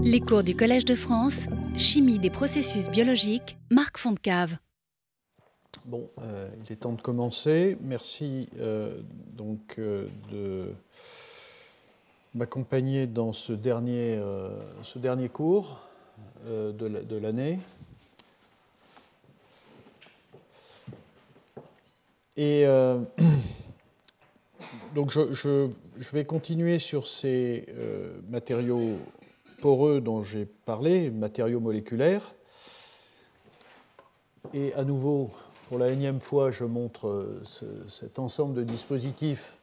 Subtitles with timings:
[0.00, 4.58] Les cours du Collège de France, Chimie des processus biologiques, Marc Fontcave.
[5.84, 7.76] Bon, euh, il est temps de commencer.
[7.80, 9.00] Merci euh,
[9.32, 10.72] donc euh, de
[12.32, 14.20] m'accompagner dans ce dernier,
[14.82, 15.80] ce dernier cours
[16.46, 17.58] de l'année.
[22.36, 22.64] Et
[24.94, 25.70] donc je, je,
[26.12, 27.66] vais continuer sur ces
[28.28, 28.98] matériaux
[29.60, 32.34] poreux dont j'ai parlé, matériaux moléculaires.
[34.54, 35.30] Et à nouveau,
[35.68, 37.42] pour la énième fois, je montre euh,
[37.88, 39.58] cet ensemble de dispositifs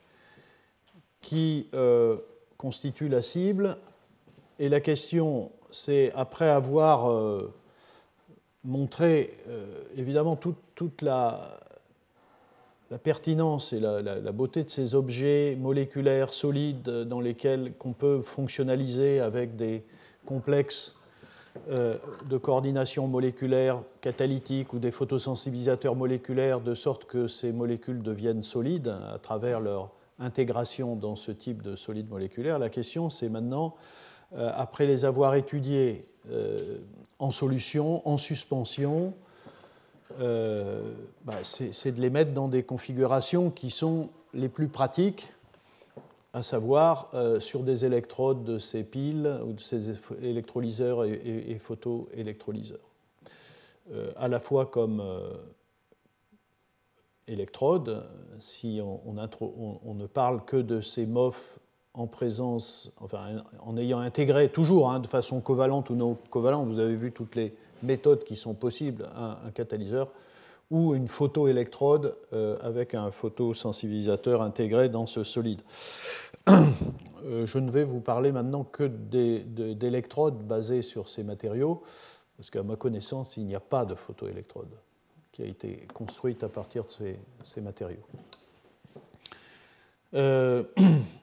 [1.21, 2.17] qui euh,
[2.57, 3.77] constituent la cible.
[4.59, 7.51] Et la question, c'est après avoir euh,
[8.63, 9.35] montré
[9.95, 11.59] évidemment toute, la,
[12.91, 19.19] la, pertinence et la, beauté de ces objets moléculaires solides dans lesquels qu'on peut fonctionnaliser
[19.19, 19.83] avec des
[20.25, 20.95] complexes
[21.69, 21.97] euh,
[22.29, 28.93] de coordination moléculaire catalytique ou des photosensibilisateurs moléculaires de sorte que ces molécules deviennent solides
[29.13, 32.59] à travers leur intégration dans ce type de solide moléculaire.
[32.59, 33.75] La question, c'est maintenant,
[34.33, 36.79] euh, après les avoir étudiés euh,
[37.19, 39.13] en solution, en suspension,
[40.11, 45.31] bah, c'est de les mettre dans des configurations qui sont les plus pratiques
[46.35, 52.91] à savoir euh, sur des électrodes de ces piles ou de ces électrolyseurs et, photoélectrolyseurs.
[53.93, 55.29] Euh, à la fois comme euh,
[57.29, 58.05] électrodes,
[58.39, 61.57] si on, ne parle que de ces MOF
[61.93, 66.79] en présence, enfin en ayant intégré toujours hein, de façon covalente ou non covalente, vous
[66.79, 70.11] avez vu toutes les méthodes qui sont possibles un catalyseur,
[70.71, 72.17] ou une photoélectrode
[72.61, 75.61] avec un photosensibilisateur intégré dans ce solide.
[77.25, 81.81] Euh, je ne vais vous parler maintenant que d'électrodes basées sur ces matériaux,
[82.37, 84.69] parce qu'à ma connaissance, il n'y a pas de photoélectrode
[85.31, 88.05] qui a été construite à partir de ces, matériaux.
[90.13, 90.63] Euh,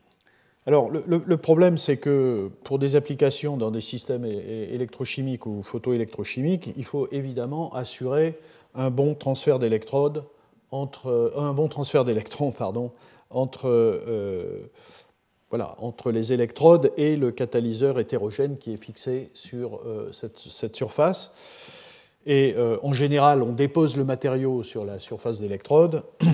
[0.65, 6.85] alors, le, problème, c'est que pour des applications dans des systèmes électrochimiques ou photoélectrochimiques, il
[6.85, 8.39] faut évidemment assurer
[8.75, 10.25] un bon transfert d'électrodes
[10.71, 12.93] entre un bon transfert d'électrons, pardon,
[13.31, 14.71] entre euh,
[15.61, 21.33] entre les électrodes et le catalyseur hétérogène qui est fixé sur euh, cette, surface.
[22.25, 26.27] Et euh, en général, on dépose le matériau sur la surface d'électrode euh,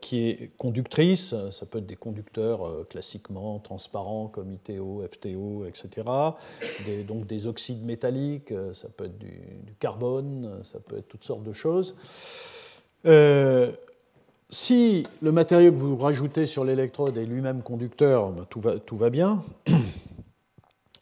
[0.00, 1.34] qui est conductrice.
[1.50, 6.06] Ça peut être des conducteurs classiquement transparents comme ITO, FTO, etc.
[7.06, 11.52] donc des oxydes métalliques, ça peut être du, carbone, ça peut être toutes sortes de
[11.52, 11.96] choses
[14.50, 19.44] si le matériau que vous rajoutez sur l'électrode est lui-même conducteur, ben, tout, va, bien,
[19.66, 19.74] il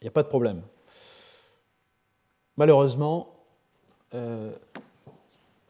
[0.01, 0.61] n'y a pas de problème.
[2.57, 3.33] Malheureusement,
[4.13, 4.51] euh,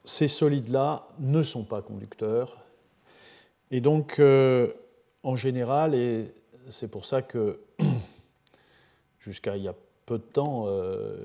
[0.04, 2.65] ces solides-là ne sont pas conducteurs.
[3.72, 4.72] Et donc, euh,
[5.24, 6.34] en général, et
[6.70, 7.60] c'est pour ça que
[9.20, 11.16] jusqu'à il y a peu de temps, euh,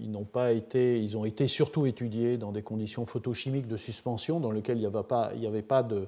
[0.00, 4.38] ils n'ont pas été, ils ont été surtout étudiés dans des conditions photochimiques de suspension
[4.38, 6.06] dans lesquelles il n'y avait pas, il avait pas de,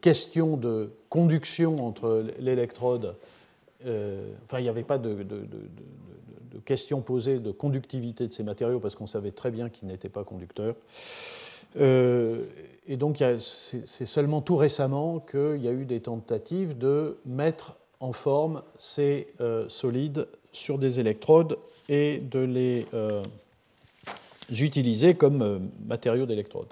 [0.00, 3.14] question de conduction entre l'électrode,
[3.86, 5.38] euh, enfin il n'y avait pas de, de,
[6.64, 10.22] question posée de conductivité de ces matériaux parce qu'on savait très bien qu'ils n'étaient pas
[10.22, 10.76] conducteurs.
[11.80, 12.44] Euh,
[12.88, 18.12] et donc c'est seulement tout récemment qu'il y a eu des tentatives de mettre en
[18.12, 19.28] forme ces
[19.68, 23.22] solides sur des électrodes et de les euh,
[24.50, 26.68] utiliser comme euh, matériaux d'électrode.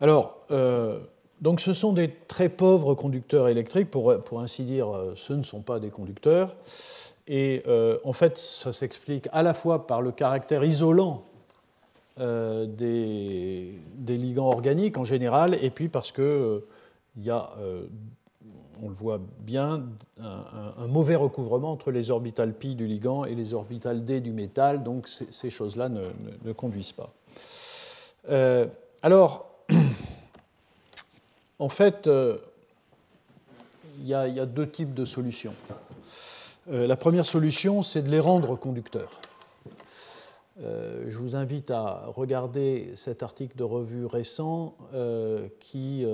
[0.00, 0.98] Alors, euh,
[1.40, 5.60] donc ce sont des très pauvres conducteurs électriques, pour, pour ainsi dire, ce ne sont
[5.60, 6.54] pas des conducteurs.
[7.28, 7.62] Et
[8.04, 11.24] en fait, ça s'explique à la fois par le caractère isolant
[12.18, 16.62] des, des, ligands organiques en général, et puis parce qu'il
[17.18, 17.50] y a
[18.82, 19.84] on le voit bien,
[20.20, 24.82] un, mauvais recouvrement entre les orbitales pi du ligand et les orbitales d du métal,
[24.82, 27.12] donc ces choses-là ne, conduisent pas.
[28.28, 28.66] Euh,
[29.02, 29.50] alors,
[31.58, 32.38] en fait, euh,
[34.00, 35.54] il y, a deux types de solutions.
[36.70, 39.20] Euh, la première solution, c'est de les rendre conducteurs.
[40.58, 44.74] Je vous invite à regarder cet article de revue récent
[45.60, 46.04] qui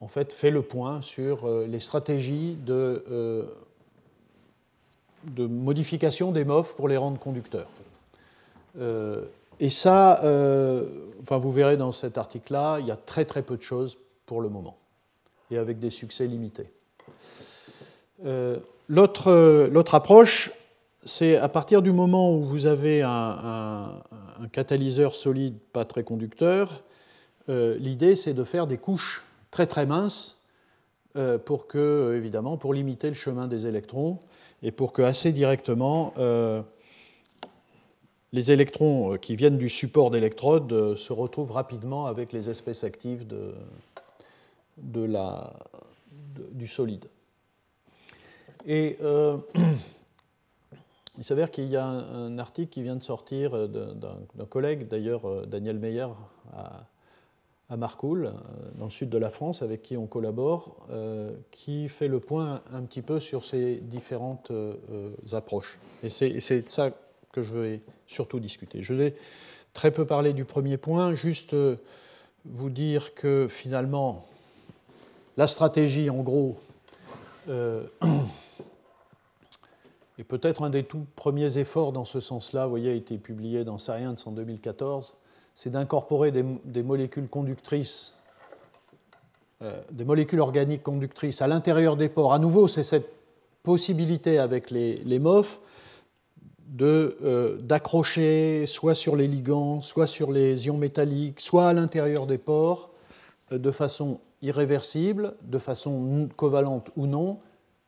[0.00, 3.44] en fait, fait le point sur euh, les stratégies de, euh,
[5.38, 7.68] modification des MOF pour les rendre conducteurs.
[8.78, 9.22] Euh,
[9.58, 10.18] et ça,
[11.22, 13.96] enfin, vous verrez dans cet article-là, il y a très très peu de choses
[14.26, 14.76] pour le moment,
[15.50, 16.70] et avec des succès limités.
[18.88, 20.52] L'autre approche,
[21.06, 24.02] c'est à partir du moment où vous avez un,
[24.52, 26.82] catalyseur solide pas très conducteur,
[27.48, 30.44] euh, l'idée c'est de faire des couches très très minces
[31.16, 31.38] euh,
[32.16, 34.18] évidemment, pour limiter le chemin des électrons
[34.62, 36.60] et pour que assez directement euh,
[38.32, 43.24] les électrons qui viennent du support d'électrode se retrouvent rapidement avec les espèces actives
[44.76, 47.06] du solide.
[51.18, 55.26] Il s'avère qu'il y a un, article qui vient de sortir euh, d'un collègue, d'ailleurs
[55.26, 56.08] euh, Daniel Meyer
[56.52, 56.86] à,
[57.70, 58.32] à euh,
[58.74, 60.86] dans le sud de la France, avec qui on collabore,
[61.50, 64.52] qui fait le point un petit peu sur ces différentes
[65.32, 65.78] approches.
[66.02, 66.90] Et c'est de ça
[67.32, 68.82] que je vais surtout discuter.
[68.82, 69.14] Je vais
[69.72, 71.56] très peu parler du premier point, juste
[72.44, 74.26] vous dire que finalement,
[75.36, 76.56] la stratégie, en gros,
[80.18, 83.64] et peut-être un des tout premiers efforts dans ce sens-là, vous voyez, a été publié
[83.64, 85.16] dans Science en 2014,
[85.54, 88.14] c'est d'incorporer des, molécules conductrices,
[89.62, 92.32] euh, des molécules organiques conductrices à l'intérieur des pores.
[92.32, 93.10] À nouveau, c'est cette
[93.62, 95.60] possibilité avec les, les MOF
[96.80, 102.38] euh, d'accrocher soit sur les ligands, soit sur les ions métalliques, soit à l'intérieur des
[102.38, 102.90] pores,
[103.52, 107.38] euh, de façon irréversible, de façon covalente ou non,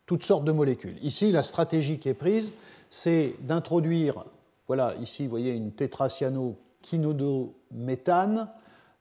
[0.09, 0.97] toutes sortes de molécules.
[1.03, 2.53] Ici, la stratégie qui est prise,
[2.89, 4.25] c'est d'introduire,
[4.67, 8.49] voilà, ici, vous voyez une tétracyanoquinodométhane,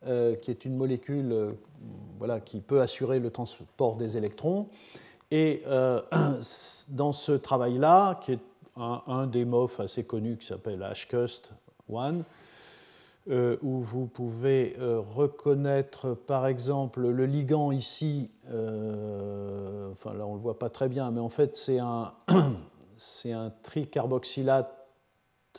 [0.05, 1.53] euh, qui est une molécule euh,
[2.19, 4.67] voilà, qui peut assurer le transport des électrons.
[5.31, 6.01] Et euh,
[6.89, 8.39] dans ce travail-là, qui est
[8.75, 12.23] un, des MOF assez connus qui s'appelle HCUST-1,
[13.29, 20.31] euh, où vous pouvez euh, reconnaître par exemple le ligand ici, euh, enfin là on
[20.31, 22.13] ne le voit pas très bien, mais en fait c'est un,
[22.97, 24.73] c'est un tricarboxylate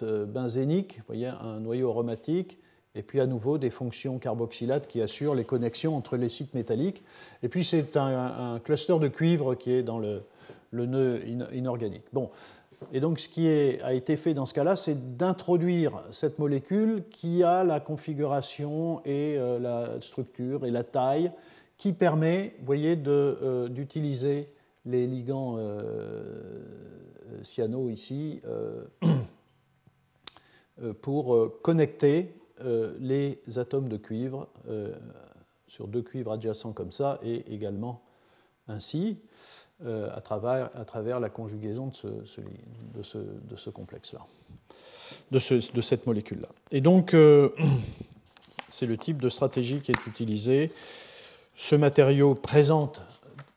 [0.00, 2.58] benzénique, vous voyez, un noyau aromatique,
[2.94, 7.02] et puis à nouveau des fonctions carboxylates qui assurent les connexions entre les sites métalliques.
[7.42, 10.22] Et puis c'est un, cluster de cuivre qui est dans le,
[10.70, 11.20] le nœud
[11.52, 12.04] inorganique.
[12.12, 12.30] Bon,
[12.92, 17.42] et donc ce qui a été fait dans ce cas-là, c'est d'introduire cette molécule qui
[17.42, 21.32] a la configuration et euh, la structure et la taille
[21.76, 24.48] qui permet, voyez, euh, d'utiliser
[24.86, 26.62] les ligands euh,
[27.42, 28.40] cyano ici
[31.02, 32.34] pour connecter
[33.00, 34.48] les atomes de cuivre
[35.66, 38.02] sur deux cuivres adjacents comme ça et également
[38.66, 39.18] ainsi.
[39.86, 44.18] Euh, à, travers, la conjugaison de ce, complexe-là,
[45.30, 46.48] de, cette molécule-là.
[46.72, 47.50] Et donc, euh,
[48.68, 50.72] c'est le type de stratégie qui est utilisé.
[51.54, 53.00] Ce matériau présente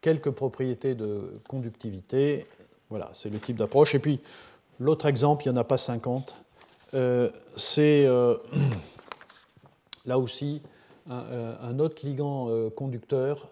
[0.01, 2.45] quelques propriétés de conductivité.
[2.91, 3.95] Voilà, c'est le type d'approche.
[3.95, 4.19] Et puis,
[4.79, 6.35] l'autre exemple, il n'y en a pas 50,
[6.93, 8.07] euh, c'est
[10.05, 10.61] là aussi
[11.09, 13.49] un, autre ligand conducteur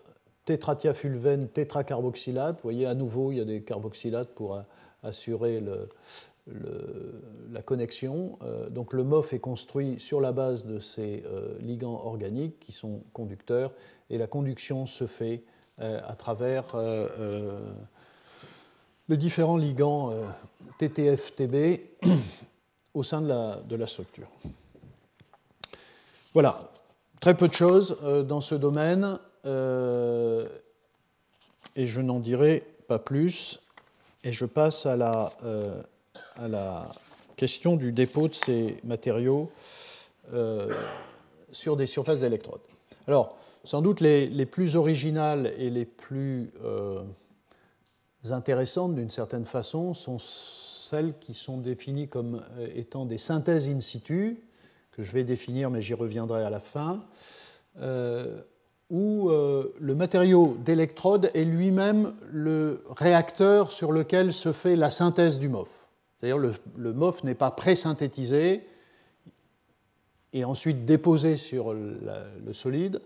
[0.50, 2.56] tétratiafulvène tétracarboxylate.
[2.56, 4.60] Vous voyez, à nouveau, il y a des carboxylates pour
[5.04, 5.64] assurer
[7.52, 8.40] la connexion.
[8.42, 12.72] Euh, donc le MOF est construit sur la base de ces euh, ligands organiques qui
[12.72, 13.72] sont conducteurs
[14.10, 15.44] et la conduction se fait
[15.82, 16.76] euh, à travers
[19.08, 20.12] les différents ligands
[20.80, 21.82] TTF-TB
[22.96, 24.30] au sein de la, structure.
[26.34, 26.72] Voilà,
[27.20, 29.20] très peu de choses dans ce domaine.
[29.46, 30.48] Euh,
[31.76, 33.60] et je n'en dirai pas plus.
[34.24, 35.82] Et je passe à la, euh,
[36.36, 36.92] à la
[37.38, 39.50] question du dépôt de ces matériaux
[40.34, 40.74] euh,
[41.52, 42.62] sur des surfaces d'électrodes.
[43.08, 46.52] Alors, sans doute les, les, plus originales et les plus
[48.30, 52.44] intéressantes d'une certaine façon sont celles qui sont définies comme
[52.76, 54.44] étant des synthèses in situ,
[54.92, 57.04] que je vais définir, mais j'y reviendrai à la fin
[58.90, 65.38] où euh, le matériau d'électrode est lui-même le réacteur sur lequel se fait la synthèse
[65.38, 65.70] du MOF.
[66.20, 68.68] C'est-à-dire le, le MOF n'est pas pré-synthétisé
[70.34, 73.02] et ensuite déposé sur le solide,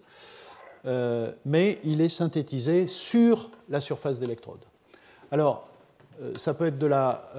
[0.85, 4.59] euh, mais il est synthétisé sur la surface d'électrode.
[5.31, 5.67] Alors,
[6.21, 7.29] euh, ça peut être de la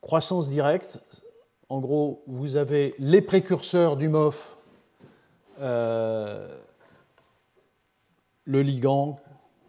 [0.00, 0.98] croissance directe.
[1.68, 4.56] En gros, vous avez les précurseurs du MOF
[8.46, 9.18] le ligand,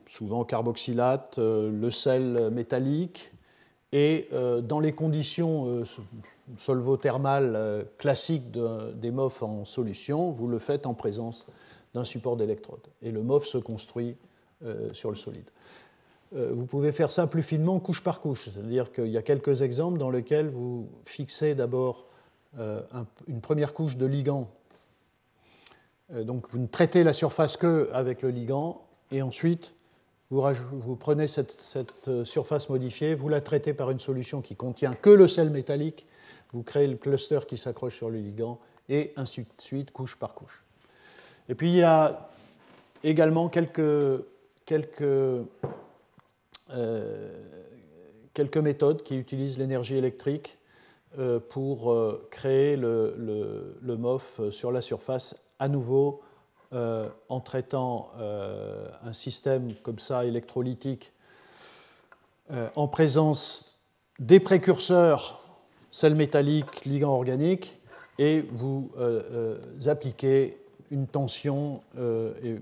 [0.07, 3.31] souvent carboxylate, euh, le sel métallique,
[3.91, 5.83] et euh, dans les conditions euh,
[6.57, 11.47] solvothermales classiques des MOF en solution, vous le faites en présence
[11.93, 12.79] d'un support d'électrode.
[13.01, 14.15] Et le MOF se construit
[14.93, 15.49] sur le solide.
[16.31, 18.49] vous pouvez faire ça plus finement, couche par couche.
[18.49, 22.05] C'est-à-dire qu'il y a quelques exemples dans lesquels vous fixez d'abord
[22.57, 24.49] une première couche de ligand.
[26.09, 29.73] Donc vous ne traitez la surface que avec le ligand, et ensuite
[30.29, 31.57] vous, prenez cette,
[32.09, 36.05] euh, surface modifiée, vous la traitez par une solution qui contient que le sel métallique,
[36.51, 38.59] vous créez le cluster qui s'accroche sur le ligand,
[38.89, 40.63] et ainsi de suite, couche par couche.
[41.47, 42.29] Et puis il y a
[43.05, 44.25] également quelques,
[44.65, 45.01] quelques,
[46.71, 47.43] euh,
[48.33, 50.57] quelques méthodes qui utilisent l'énergie électrique
[51.19, 51.97] euh, pour
[52.29, 53.15] créer le,
[53.81, 56.21] le, MOF sur la surface à nouveau
[56.73, 61.13] euh, en traitant euh, un système comme ça électrolytique
[62.51, 63.79] euh, en présence
[64.19, 65.41] des précurseurs
[65.91, 67.79] sel métallique, ligand organique,
[68.19, 68.91] et vous
[69.85, 70.57] appliquez
[70.91, 72.57] une tension et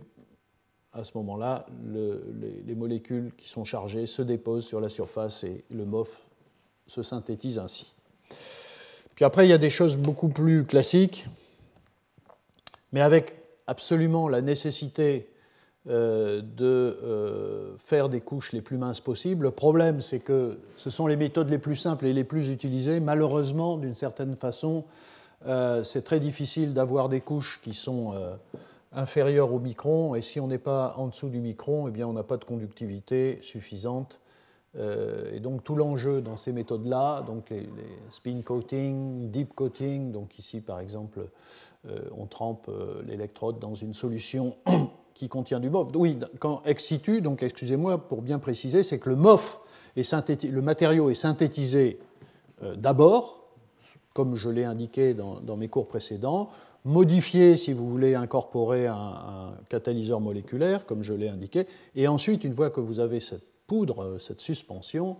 [0.91, 5.63] à ce moment-là, les, les, molécules qui sont chargées se déposent sur la surface et
[5.71, 6.21] le MOF
[6.87, 7.93] se synthétise ainsi.
[9.15, 11.25] Puis après, il y a des choses beaucoup plus classiques,
[12.91, 13.35] mais avec
[13.67, 15.27] absolument la nécessité
[15.87, 19.43] euh, de euh, faire des couches les plus minces possibles.
[19.43, 22.99] Le problème, c'est que ce sont les méthodes les plus simples et les plus utilisées.
[22.99, 24.81] Malheureusement, d'une certaine façon,
[25.45, 28.15] euh, c'est très difficile d'avoir des couches qui sont
[28.93, 30.15] inférieures au micron.
[30.15, 32.45] Et si on n'est pas en dessous du micron, eh bien, on n'a pas de
[32.45, 34.19] conductivité suffisante.
[34.75, 40.39] et donc tout l'enjeu dans ces méthodes-là, donc les, les, spin coating, deep coating, donc
[40.39, 41.19] ici par exemple
[42.17, 44.55] on trempe euh, l'électrode dans une solution
[45.13, 45.89] qui contient du MOF.
[45.95, 49.59] Oui, quand ex situ, donc excusez-moi pour bien préciser, c'est que le MOF,
[49.95, 51.99] est le matériau est synthétisé
[52.63, 53.49] euh, d'abord,
[54.13, 56.49] comme je l'ai indiqué dans, mes cours précédents,
[56.85, 62.53] modifié si vous voulez incorporer un, catalyseur moléculaire, comme je l'ai indiqué, et ensuite, une
[62.53, 65.17] fois que vous avez cette poudre, cette suspension,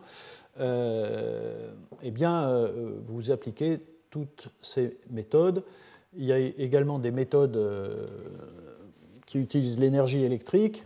[0.60, 2.70] eh bien,
[3.08, 3.80] vous appliquez
[4.12, 5.64] toutes ces méthodes
[6.18, 8.08] il y a également des méthodes euh,
[9.26, 10.86] qui utilisent l'énergie électrique,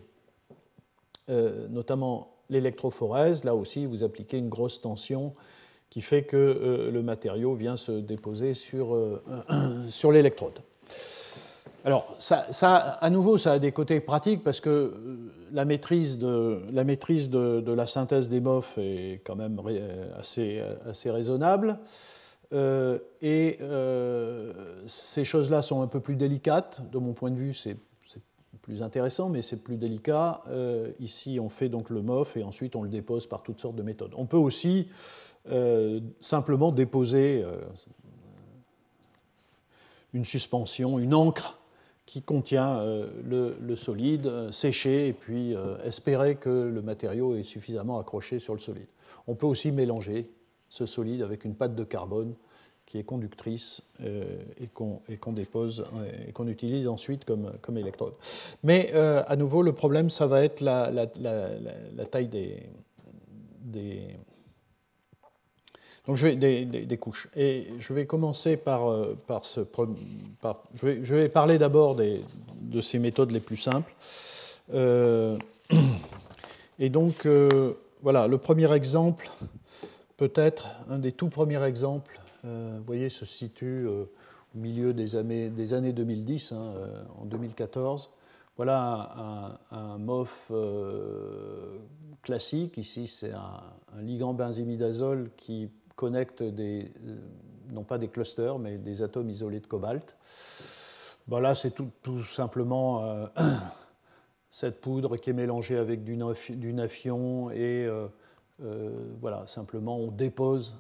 [1.30, 3.44] euh, notamment l'électrophorèse.
[3.44, 5.34] Là aussi, vous appliquez une grosse tension
[5.90, 8.98] qui fait que euh, le matériau vient se déposer sur,
[9.90, 10.60] sur l'électrode.
[11.86, 14.94] Alors, ça, à nouveau, ça a des côtés pratiques parce que
[15.54, 16.62] la maîtrise de
[17.74, 19.62] la, synthèse des MOF est quand même
[20.20, 20.62] assez
[21.06, 21.80] raisonnable.
[22.52, 24.52] Euh, et euh,
[24.88, 26.82] ces choses-là sont un peu plus délicates.
[26.92, 27.78] De mon point de vue, c'est
[28.62, 30.44] plus intéressant, mais c'est plus délicat.
[30.48, 33.76] Euh, ici, on fait donc le MOF et ensuite on le dépose par toutes sortes
[33.76, 34.14] de méthodes.
[34.16, 34.88] On peut aussi
[36.22, 37.44] simplement déposer
[40.14, 41.60] une suspension, une encre
[42.06, 48.38] qui contient le, le, solide, sécher et puis espérer que le matériau est suffisamment accroché
[48.38, 48.86] sur le solide.
[49.26, 50.30] On peut aussi mélanger
[50.70, 52.36] ce solide avec une pâte de carbone
[52.90, 54.26] qui est conductrice euh,
[54.60, 55.86] et qu'on dépose
[56.28, 58.14] et qu'on utilise ensuite comme, comme électrode.
[58.64, 62.64] Mais euh, à nouveau, le problème, ça va être la, la, la, taille des,
[63.62, 64.02] des,
[66.08, 67.30] donc je vais, des, des, couches.
[67.36, 69.62] Et je vais commencer par, euh, par ce.
[69.62, 73.94] Par, je, vais, je, vais, parler d'abord de ces méthodes les plus simples.
[76.80, 77.28] et donc,
[78.02, 79.30] voilà, le premier exemple
[80.20, 84.04] peut-être un des tout premiers exemples, euh, vous voyez, se situe euh,
[84.54, 88.12] au milieu des années, des années 2010, hein, euh, en 2014.
[88.58, 90.52] Voilà un, MOF
[92.22, 92.78] classique.
[92.78, 96.92] Ici, c'est un, ligand benzimidazole qui connecte des,
[97.72, 100.18] non pas des clusters, mais des atomes isolés de cobalt.
[101.30, 103.30] Ben là, c'est tout, simplement
[104.52, 106.18] cette poudre qui est mélangée avec du,
[106.50, 107.88] du nafion et
[108.62, 108.90] euh,
[109.22, 110.76] voilà, simplement on dépose,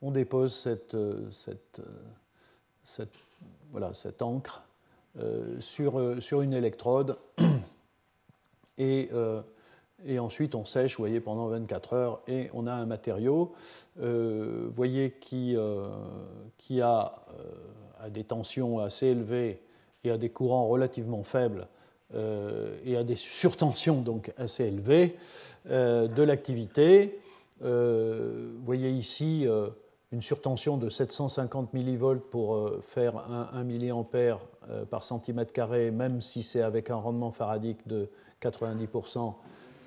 [0.00, 1.84] on dépose cette, euh, cette, euh,
[2.82, 3.14] cette,
[3.70, 4.62] voilà, cette encre
[5.58, 7.18] sur, une électrode.
[8.78, 9.10] Et,
[10.20, 13.52] ensuite on sèche, voyez, pendant 24 heures et on a un matériau,
[13.96, 15.56] voyez, qui,
[16.56, 17.14] qui a,
[18.10, 19.60] des tensions assez élevées
[20.04, 21.66] et a des courants relativement faibles
[22.14, 25.16] et a des surtensions donc assez élevées.
[25.70, 27.20] Euh, de l'activité.
[27.62, 29.68] Euh, vous voyez ici euh,
[30.12, 34.38] une surtension de 750 millivolts pour faire 1, 1 mA
[34.90, 38.08] par centimètre carré, même si c'est avec un rendement faradique de
[38.40, 39.34] 90%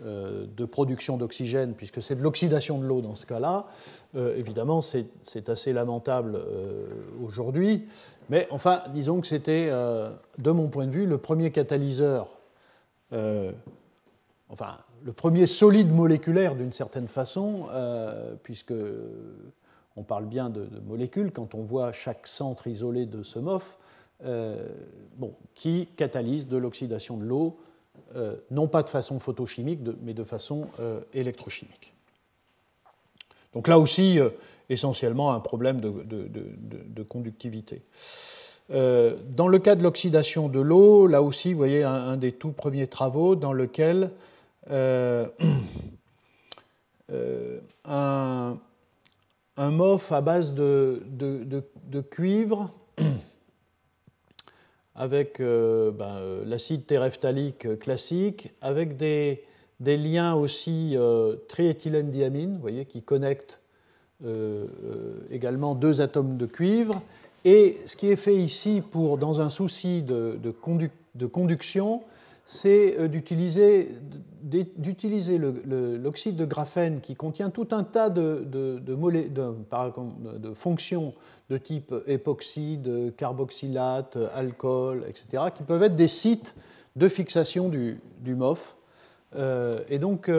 [0.04, 3.68] de production d'oxygène, puisque c'est de l'oxydation de l'eau dans ce cas-là.
[4.36, 6.40] évidemment, c'est assez lamentable
[7.24, 7.88] aujourd'hui,
[8.30, 12.30] mais enfin, disons que c'était, de mon point de vue, le premier catalyseur,
[14.50, 17.68] enfin, le premier solide moléculaire d'une certaine façon,
[18.44, 18.74] puisque
[19.96, 23.78] on parle bien de, molécules quand on voit chaque centre isolé de ce MOF,
[25.18, 27.58] bon, qui catalyse de l'oxydation de l'eau,
[28.50, 30.68] non pas de façon photochimique, mais de façon
[31.14, 31.94] électrochimique.
[33.54, 34.20] Donc là aussi,
[34.72, 37.82] essentiellement un problème de, conductivité.
[38.72, 42.52] Euh, dans le cas de l'oxydation de l'eau, là aussi, vous voyez un, des tout
[42.52, 44.12] premiers travaux dans lequel
[44.70, 45.28] euh,
[47.12, 48.58] euh, un,
[49.58, 51.04] MOF à base de,
[52.10, 52.72] cuivre
[55.02, 59.44] avec ben, l'acide téréphthalique classique, avec des,
[59.80, 60.96] liens aussi
[61.48, 63.62] triéthylène-diamine, vous voyez, qui connectent
[64.24, 67.02] euh, euh, également deux atomes de cuivre.
[67.44, 70.38] Et ce qui est fait ici, pour, dans un souci de,
[71.32, 72.04] conduction,
[72.52, 73.88] c'est euh, d'utiliser
[75.38, 81.14] l'oxyde de graphène qui contient tout un tas de, de, fonctions
[81.50, 86.54] de type époxyde, carboxylate, alcool, etc., qui peuvent être des sites
[86.96, 88.76] de fixation du, du MOF.
[89.90, 90.30] et donc,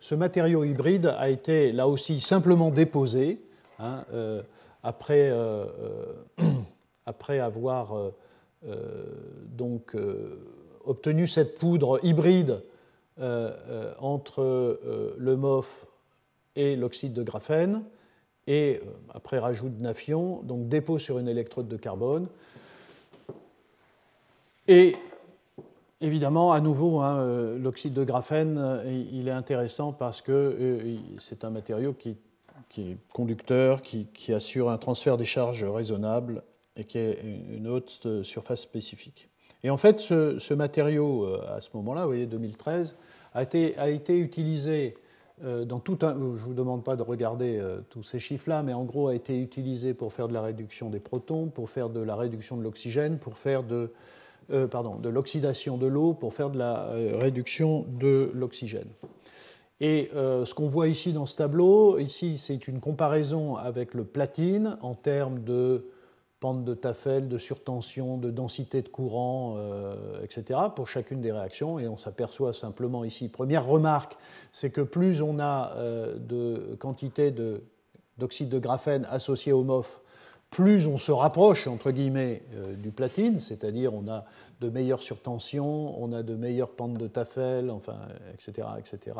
[0.00, 3.40] ce matériau hybride a été là aussi simplement déposé
[3.78, 4.42] hein, euh,
[4.82, 5.66] après, euh,
[6.40, 6.50] euh,
[7.06, 7.94] après, avoir
[9.56, 9.96] donc,
[10.84, 12.62] obtenu cette poudre hybride
[13.98, 14.80] entre
[15.18, 15.86] le MOF
[16.56, 17.84] et l'oxyde de graphène
[18.46, 18.80] et
[19.12, 22.28] après rajout de nafion, donc dépôt sur une électrode de carbone.
[24.68, 24.96] Et
[26.02, 30.96] Évidemment, à nouveau, hein, euh, l'oxyde de graphène, euh, il est intéressant parce que euh,
[31.18, 32.16] c'est un matériau qui,
[32.78, 36.42] est conducteur, qui, assure un transfert des charges raisonnable
[36.76, 39.28] et qui a une haute surface spécifique.
[39.62, 42.96] Et en fait, ce, matériau, à ce moment-là, vous voyez, 2013,
[43.34, 44.96] a été, utilisé
[45.42, 46.14] dans tout un.
[46.14, 49.38] Je ne vous demande pas de regarder tous ces chiffres-là, mais en gros, a été
[49.38, 53.18] utilisé pour faire de la réduction des protons, pour faire de la réduction de l'oxygène,
[53.18, 53.92] pour faire de
[54.52, 58.88] euh, pardon, de l'oxydation de l'eau pour faire de la euh, réduction de l'oxygène.
[59.80, 64.02] Et euh, ce qu'on voit ici dans ce tableau, ici c'est une comparaison avec le
[64.02, 65.86] platine en termes de
[66.40, 69.58] pente de Tafel, de surtension, de densité de courant,
[70.22, 71.78] etc., pour chacune des réactions.
[71.78, 74.16] Et on s'aperçoit simplement ici, première remarque,
[74.50, 75.76] c'est que plus on a
[76.18, 77.30] de quantité
[78.16, 80.00] d'oxyde de, graphène associé au MOF,
[80.50, 84.24] plus on se rapproche, entre guillemets, euh, du platine, c'est-à-dire on a
[84.60, 87.98] de meilleures surtensions, on a de meilleures pentes de Tafel, enfin,
[88.34, 88.68] etc.
[88.78, 89.16] etc.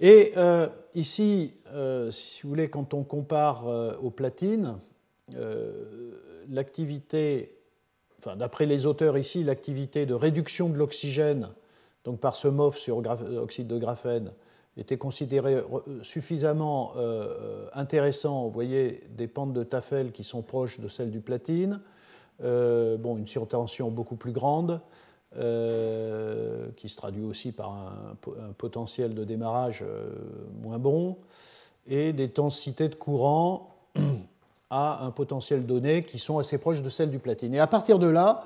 [0.00, 3.64] Et euh, ici, euh, si vous voulez, quand on compare
[4.02, 4.76] au platine,
[6.48, 7.56] l'activité,
[8.18, 11.48] enfin, d'après les auteurs ici, l'activité de réduction de l'oxygène,
[12.04, 13.02] donc par ce MOF sur
[13.36, 14.32] oxyde de graphène,
[14.76, 18.44] était considéré euh, suffisamment euh, euh, intéressant.
[18.44, 21.80] Vous voyez des pentes de Tafel qui sont proches de celles du platine.
[22.40, 24.80] bon, une surtension beaucoup plus grande,
[25.32, 29.84] qui se traduit aussi par un, potentiel de démarrage
[30.62, 31.18] moins bon,
[31.86, 33.76] et des densités de courant
[34.76, 37.54] à un potentiel donné qui sont assez proches de celles du platine.
[37.54, 38.44] Et à partir de là,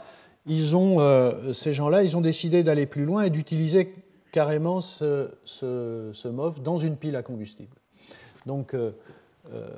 [0.75, 3.95] ont, ces gens-là, ils ont décidé d'aller plus loin et d'utiliser
[4.31, 7.75] carrément ce, ce, MOF dans une pile à combustible.
[8.47, 8.93] Donc, euh,
[9.53, 9.69] euh,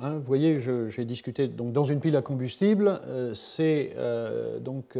[0.00, 3.96] hein, vous voyez, j'ai discuté dans une pile à combustible, euh, c'est
[4.60, 4.96] donc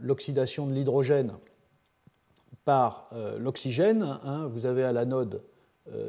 [0.00, 1.32] l'oxydation de l'hydrogène
[2.64, 4.18] par l'oxygène.
[4.24, 4.46] Hein.
[4.46, 5.42] vous avez à l'anode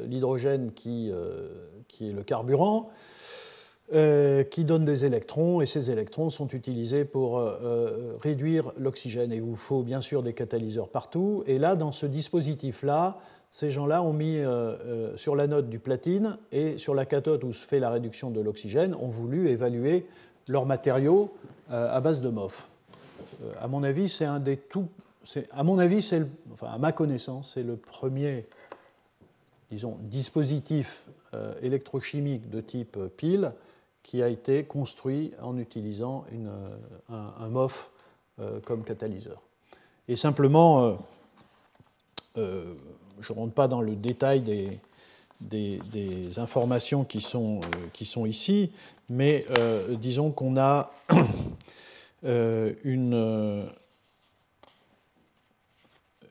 [0.06, 1.12] l'hydrogène qui,
[1.88, 2.90] qui est le carburant.
[3.92, 9.30] Euh, qui donne des électrons, et ces électrons sont utilisés pour euh, euh, réduire l'oxygène.
[9.30, 11.44] Et il vous faut bien sûr des catalyseurs partout.
[11.46, 13.18] Et là, dans ce dispositif-là,
[13.50, 14.40] ces gens-là ont mis
[15.14, 18.96] sur l'anode du platine et sur la cathode où se fait la réduction de l'oxygène,
[18.96, 20.06] ont voulu évaluer
[20.48, 21.30] leurs matériaux
[21.70, 22.68] à base de MOF.
[23.60, 24.88] à mon avis, c'est un des tout.
[25.52, 28.44] À mon avis, c'est, enfin, à ma connaissance, c'est le premier,
[29.74, 31.04] disons, dispositif
[31.62, 33.52] électrochimique de type pile
[34.04, 36.52] qui a été construit en utilisant une,
[37.08, 37.90] un, MOF
[38.38, 39.40] euh, comme catalyseur.
[40.06, 40.92] Et simplement, euh,
[42.36, 42.74] euh,
[43.20, 44.78] je ne rentre pas dans le détail des,
[46.38, 47.60] informations qui sont,
[47.92, 48.70] qui sont, ici,
[49.08, 49.46] mais
[50.00, 50.90] disons qu'on a
[52.24, 53.66] une,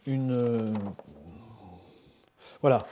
[0.06, 0.74] une
[2.62, 2.86] voilà,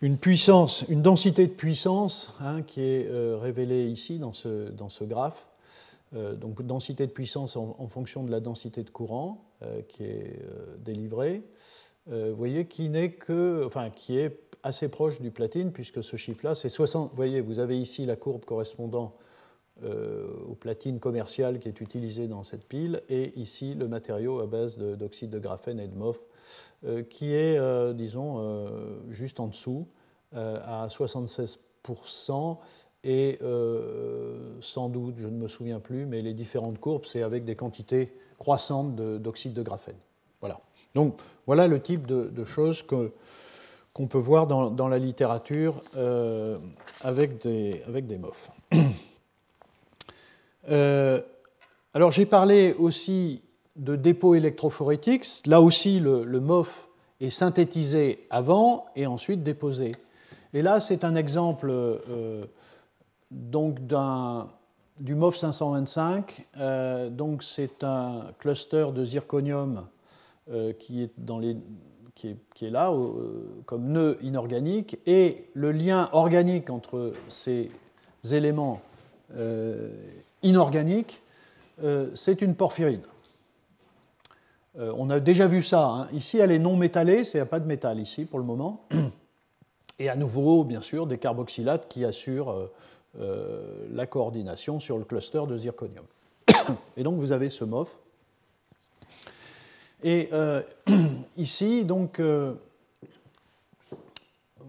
[0.00, 4.88] une puissance, une densité de puissance hein, qui est euh, révélée ici dans ce, dans
[4.88, 5.46] ce graphe,
[6.40, 9.44] donc densité de puissance en, fonction de la densité de courant
[9.88, 10.40] qui est
[10.78, 11.42] délivrée.
[12.06, 16.54] vous voyez, qui n'est que, enfin, qui est assez proche du platine, puisque ce chiffre-là,
[16.54, 17.10] c'est 60.
[17.10, 19.16] Vous voyez, vous avez ici la courbe correspondant
[19.84, 24.78] au platine commercial qui est utilisé dans cette pile, et ici le matériau à base
[24.78, 26.18] d'oxyde de, graphène et de MOF,
[27.10, 27.60] qui est,
[27.94, 28.68] disons,
[29.10, 29.86] juste en dessous,
[30.32, 32.58] à 76%,
[33.04, 37.44] et euh, sans doute, je ne me souviens plus, mais les différentes courbes, c'est avec
[37.44, 39.96] des quantités croissantes d'oxyde de, graphène.
[40.40, 40.60] Voilà.
[40.94, 46.58] Donc voilà le type de, choses qu'on peut voir dans, la littérature euh,
[47.02, 48.50] avec, des, avec des MOF.
[50.70, 51.22] Euh,
[51.94, 53.40] alors j'ai parlé aussi
[53.78, 55.26] de dépôt électrophorétique.
[55.46, 56.88] Là aussi, le, MOF
[57.20, 59.96] est synthétisé avant et ensuite déposé.
[60.52, 61.72] Et là, c'est un exemple
[63.30, 63.78] donc
[65.00, 66.46] du MOF 525.
[66.58, 69.86] Euh, donc c'est un cluster de zirconium
[70.50, 71.12] euh, qui, est
[72.14, 77.70] qui, est, là euh, comme nœud inorganique et le lien organique entre ces
[78.30, 78.80] éléments
[80.42, 81.20] inorganiques,
[82.14, 83.02] c'est une porphyrine.
[84.78, 85.86] On a déjà vu ça.
[85.86, 86.08] Hein.
[86.12, 88.84] Ici, elle est non métallée, il n'y pas de métal ici pour le moment.
[89.98, 92.70] Et à nouveau, bien sûr, des carboxylates qui assurent
[93.18, 96.04] euh, la coordination sur le cluster de zirconium.
[96.96, 97.98] Et donc vous avez ce MOF.
[100.04, 100.62] Et euh,
[101.36, 102.54] ici, donc, euh,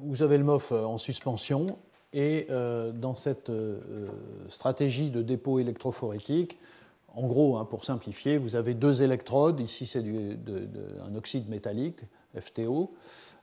[0.01, 1.77] vous avez le MOF en suspension
[2.11, 3.51] et dans cette
[4.47, 6.57] stratégie de dépôt électrophorétique,
[7.15, 9.59] en gros, hein, pour simplifier, vous avez deux électrodes.
[9.59, 11.99] Ici, c'est un oxyde métallique,
[12.39, 12.93] FTO.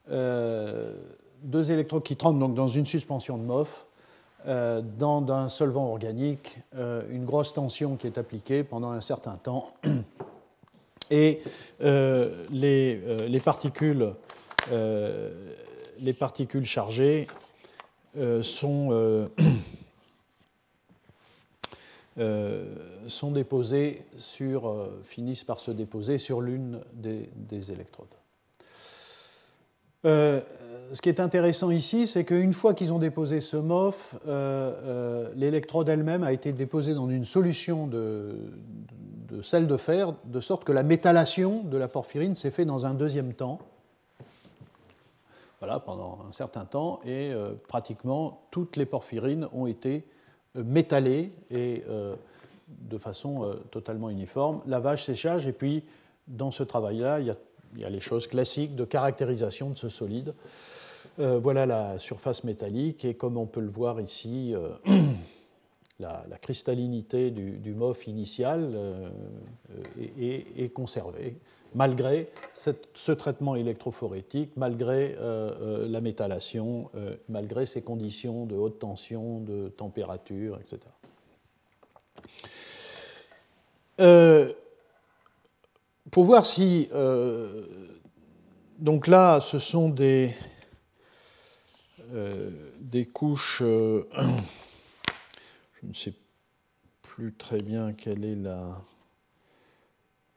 [0.08, 3.86] deux électrodes qui trempent donc dans une suspension de MOF
[4.48, 9.34] euh, dans un solvant organique, euh, une grosse tension qui est appliquée pendant un certain
[9.36, 9.74] temps.
[11.10, 11.42] Et
[11.82, 14.12] euh, les, particules,
[15.98, 17.26] les particules chargées
[18.42, 19.26] sont,
[23.08, 28.06] sont déposées sur, finissent par se déposer sur l'une des, des électrodes.
[30.92, 35.32] Ce qui est intéressant ici, c'est qu'une fois qu'ils ont déposé ce MOF, euh, euh,
[35.34, 38.36] l'électrode elle-même a été déposée dans une solution de,
[39.42, 42.94] sel de fer, de sorte que la métallation de la porphyrine s'est faite dans un
[42.94, 43.58] deuxième temps,
[45.60, 50.04] voilà, pendant un certain temps, et euh, pratiquement toutes les porphyrines ont été
[50.64, 51.84] métallées et
[52.68, 54.60] de façon totalement uniforme.
[54.66, 55.84] Lavage, séchage, et puis
[56.26, 57.34] dans ce travail-là, il,
[57.78, 60.34] y a les choses classiques de caractérisation de ce solide.
[61.18, 64.70] Euh, voilà la surface métallique et comme on peut le voir ici, euh,
[65.98, 69.08] la, cristallinité du, MOF initial euh,
[70.18, 71.36] est, conservée
[71.74, 75.16] malgré ce traitement électrophorétique, malgré
[75.88, 76.90] la métallation,
[77.28, 80.80] malgré ces conditions de haute tension, de température, etc.
[86.10, 86.88] pour voir si...
[88.78, 90.34] donc là, ce sont des,
[92.12, 92.50] euh,
[92.80, 94.04] des couches, euh,
[95.82, 96.14] je ne sais
[97.02, 98.80] plus très bien quelle est la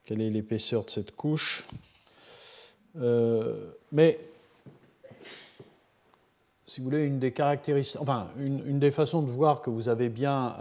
[0.10, 1.64] quelle est l'épaisseur de cette couche,
[3.00, 4.20] euh, mais
[6.66, 10.10] si vous voulez, une des caractéristiques, enfin, une, des façons de voir que vous avez
[10.10, 10.56] bien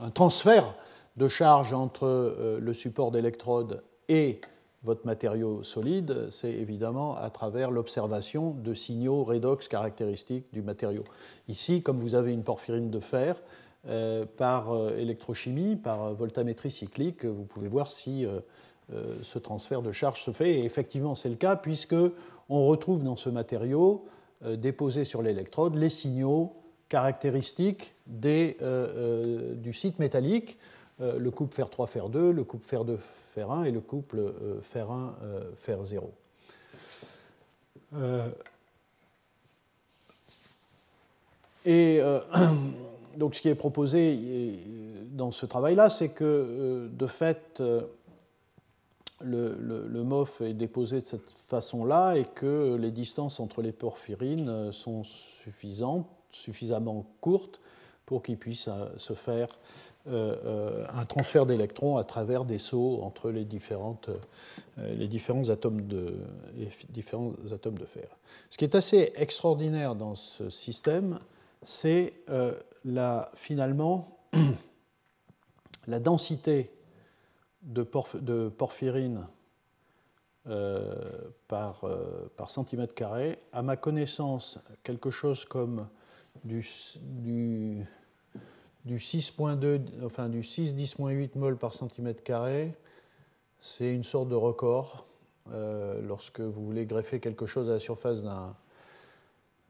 [0.00, 0.76] un transfert
[1.16, 4.40] de charge entre le support d'électrode et
[4.84, 11.02] votre matériau solide, c'est évidemment à travers l'observation de signaux redox caractéristiques du matériau.
[11.48, 13.59] Ici, comme vous avez une porphyrine de fer, euh,
[14.36, 18.40] par euh, électrochimie, par voltamétrie cyclique, vous pouvez voir si euh,
[19.22, 20.58] ce transfert de charge se fait.
[20.58, 21.96] Et effectivement, c'est le cas, puisque
[22.48, 24.06] on retrouve dans ce matériau
[24.42, 26.54] déposé sur l'électrode les signaux
[26.88, 28.56] caractéristiques des,
[29.56, 30.58] du site métallique,
[30.98, 32.98] le couple fer 3 fer 2, le couple fer 2
[33.34, 36.12] fer 1 et le couple euh, fer 1 euh, fer 0.
[37.94, 38.28] Euh,
[41.64, 42.00] et
[43.16, 44.58] donc ce qui est proposé
[45.12, 47.62] dans ce travail-là, c'est que de fait,
[49.20, 54.72] le, le, MOF est déposé de cette façon-là et que les distances entre les porphyrines
[54.72, 57.60] sont suffisantes, suffisamment courtes
[58.06, 59.48] pour qu'il puisse se faire
[60.08, 65.50] euh, euh, un transfert d'électrons à travers des sauts entre les, différentes, euh, les, différents
[65.50, 66.14] atomes de,
[66.88, 68.08] différents atomes de fer.
[68.48, 71.18] Ce qui est assez extraordinaire dans ce système,
[71.64, 72.14] c'est
[73.34, 74.18] finalement
[75.86, 76.70] la densité
[77.62, 79.26] de, porphyrine
[80.46, 80.94] euh,
[81.48, 81.84] par,
[82.36, 85.88] par, centimètre carré, à ma connaissance, quelque chose comme
[86.44, 86.66] du,
[87.00, 87.86] du,
[88.84, 92.74] du 6.2, enfin du 6 10.8 mol par centimètre carré,
[93.60, 95.06] c'est une sorte de record.
[95.46, 98.56] lorsque vous voulez greffer quelque chose à la surface d'un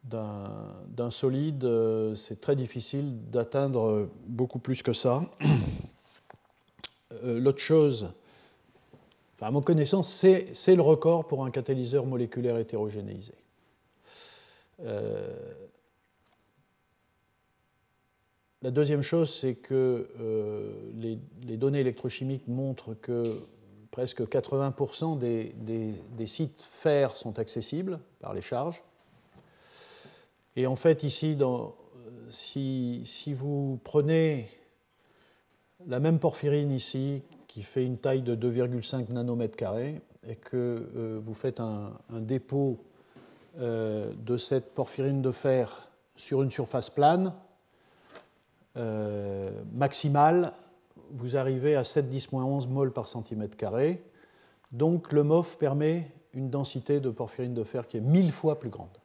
[0.04, 5.24] d'un solide, euh, c'est très difficile d'atteindre beaucoup plus que ça.
[7.24, 8.12] Euh, l'autre chose,
[9.40, 13.34] à mon connaissance, c'est le record pour un catalyseur moléculaire hétérogénéisé.
[14.78, 15.36] Euh,
[18.62, 20.08] la deuxième chose, c'est que
[20.94, 23.40] les, données électrochimiques montrent que
[23.90, 28.80] presque 80% des, des sites fer sont accessibles par les charges.
[30.56, 31.36] Et en fait, ici,
[32.30, 34.48] si, vous prenez
[35.86, 41.20] la même porphyrine ici, qui fait une taille de 2,5 nanomètres carrés, et que euh,
[41.24, 42.78] vous faites un, dépôt
[43.58, 47.32] euh, de cette porphyrine de fer sur une surface plane
[48.76, 50.52] euh, maximale,
[51.12, 54.02] vous arrivez à 7 10-11 mol par centimètre carré.
[54.70, 58.70] Donc le MOF permet une densité de porphyrine de fer qui est mille fois plus
[58.70, 58.99] grande.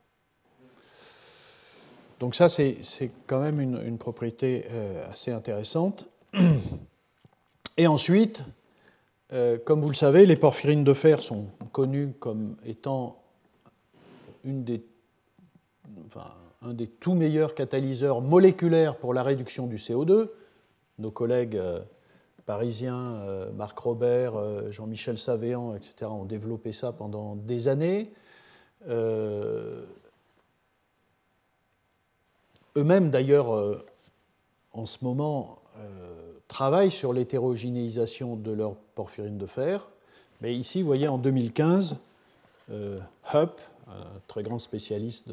[2.19, 6.05] Donc ça, c'est quand même une, propriété euh, assez intéressante.
[7.77, 8.41] Et ensuite,
[9.33, 13.21] euh, comme vous le savez, les porphyrines de fer sont connues comme étant
[14.45, 14.81] une des,
[16.61, 20.29] un des tout meilleurs catalyseurs moléculaires pour la réduction du CO2.
[20.99, 21.81] Nos collègues euh,
[22.45, 23.19] parisiens,
[23.57, 28.13] Marc Robert, Jean-Michel Savéan, etc., ont développé ça pendant des années.
[32.77, 33.85] Eux-mêmes, d'ailleurs, euh,
[34.73, 39.87] en ce moment, euh, travaillent sur l'hétérogénéisation de leur porphyrine de fer.
[40.41, 41.97] Mais ici, vous voyez, en 2015,
[42.71, 42.99] euh,
[43.33, 45.29] Hupp, un très grand spécialiste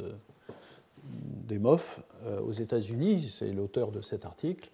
[1.48, 2.00] des MOF
[2.46, 4.70] aux États-Unis, c'est l'auteur de cet article,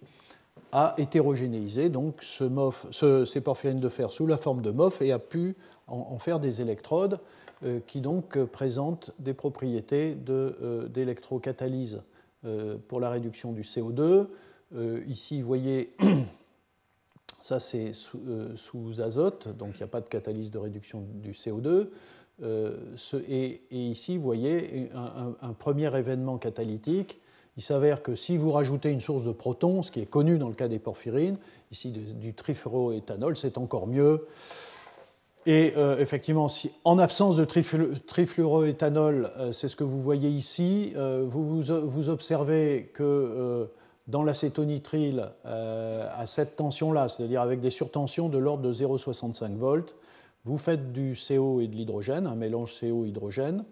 [0.71, 5.55] a hétérogénéisé donc ces porphyrines de fer sous la forme de MOF et a pu
[5.87, 7.19] en, faire des électrodes
[7.87, 10.15] qui donc présentent des propriétés
[10.89, 12.01] d'électrocatalyse
[12.87, 14.27] pour la réduction du CO2.
[14.75, 15.95] Euh, ici, vous voyez,
[17.41, 17.91] ça c'est
[18.27, 21.87] euh, sous, azote, donc il n'y a pas de catalyse de réduction du CO2.
[23.27, 27.19] et, ici, vous voyez un, premier événement catalytique.
[27.57, 30.47] Il s'avère que si vous rajoutez une source de protons, ce qui est connu dans
[30.47, 31.37] le cas des porphyrines,
[31.71, 34.27] ici du trifluoroéthanol, c'est encore mieux.
[35.45, 36.47] Et euh, effectivement,
[36.83, 42.91] en absence de trifluoroéthanol, euh, c'est ce que vous voyez ici, euh, vous, vous, observez
[42.93, 43.69] que
[44.07, 49.95] dans l'acétonitrile, à cette tension-là, c'est-à-dire avec des surtensions de l'ordre de 0,65 volts,
[50.45, 53.63] vous faites du CO et de l'hydrogène, un mélange CO-hydrogène,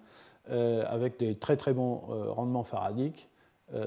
[0.48, 2.02] avec des très très bons
[2.36, 3.30] rendements faradiques.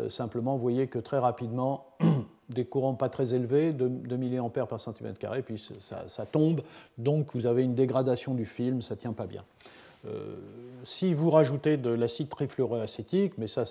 [0.09, 1.87] Simplement, vous voyez que très rapidement,
[2.51, 6.63] des courants pas très élevés, de, 2 mA par centimètre carré, puis ça, tombe,
[6.99, 9.45] donc vous avez une dégradation du film, ça ne tient pas bien.
[10.07, 10.37] Euh,
[10.85, 13.65] si vous rajoutez de l'acide trifluoroacétique, mais ça,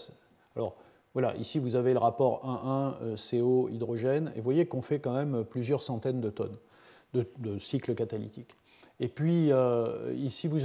[0.55, 0.75] alors
[1.13, 4.99] voilà, ici vous avez le rapport 1,1 euh, CO hydrogène, et vous voyez qu'on fait
[4.99, 6.57] quand même plusieurs centaines de tonnes
[7.13, 8.55] de, de cycles catalytiques.
[9.01, 10.59] Et puis, euh, ici, vous,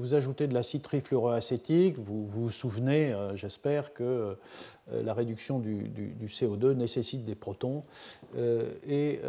[0.00, 1.96] vous, ajoutez de l'acide trifluoroacétique.
[1.98, 5.92] Vous, vous souvenez, euh, j'espère, que euh, la réduction du,
[6.26, 7.84] CO2 nécessite des protons.
[8.88, 9.20] et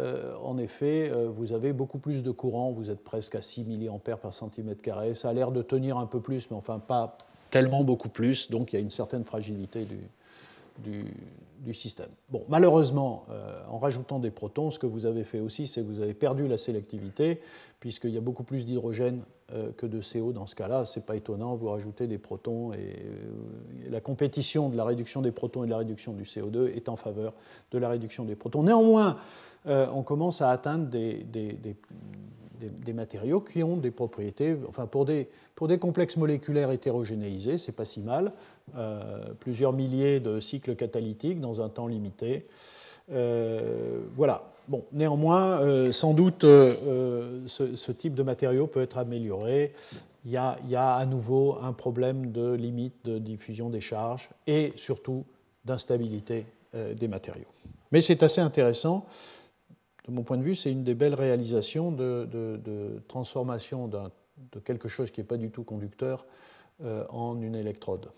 [0.44, 2.70] en effet, vous avez beaucoup plus de courant.
[2.70, 5.14] Vous êtes presque à 6 mA par centimètre carré.
[5.14, 7.18] Ça a l'air de tenir un peu plus, mais enfin pas
[7.50, 8.50] tellement beaucoup plus.
[8.50, 9.98] Donc, il y a une certaine fragilité du,
[10.78, 12.08] du système.
[12.30, 13.26] Bon, malheureusement,
[13.70, 16.48] en rajoutant des protons, ce que vous avez fait aussi, c'est que vous avez perdu
[16.48, 17.40] la sélectivité
[17.80, 20.84] puisqu'il y a beaucoup plus d'hydrogène euh, que de CO dans ce cas-là.
[20.84, 25.22] Ce n'est pas étonnant, vous rajoutez des protons et euh, la compétition de la réduction
[25.22, 27.32] des protons et de la réduction du CO2 est en faveur
[27.70, 28.62] de la réduction des protons.
[28.62, 29.18] Néanmoins,
[29.66, 31.24] euh, on commence à atteindre des,
[32.94, 37.84] matériaux qui ont des propriétés, enfin pour des, pour des complexes moléculaires hétérogénéisés, c'est pas
[37.84, 38.32] si mal,
[39.40, 42.46] plusieurs milliers de cycles catalytiques dans un temps limité.
[43.08, 49.72] voilà, Bon, néanmoins, euh, sans doute, euh, euh, ce, type de matériau peut être amélioré.
[50.26, 55.24] Il y, a, à nouveau un problème de limite de diffusion des charges et surtout
[55.64, 56.44] d'instabilité
[56.74, 57.46] des matériaux.
[57.92, 59.06] Mais c'est assez intéressant.
[60.08, 65.10] De mon point de vue, c'est une des belles réalisations de, transformation de quelque chose
[65.10, 66.26] qui n'est pas du tout conducteur
[67.10, 68.08] en une électrode.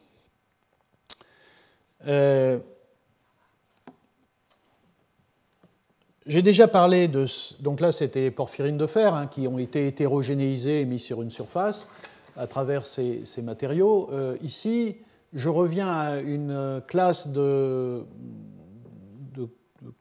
[6.27, 7.27] j'ai déjà parlé de.
[7.61, 11.31] Donc là, c'était porphyrines de fer hein, qui ont été hétérogénéisées et mis sur une
[11.31, 11.89] surface
[12.37, 14.09] à travers ces, matériaux.
[14.13, 14.97] Euh, ici,
[15.35, 18.05] je reviens à une classe de,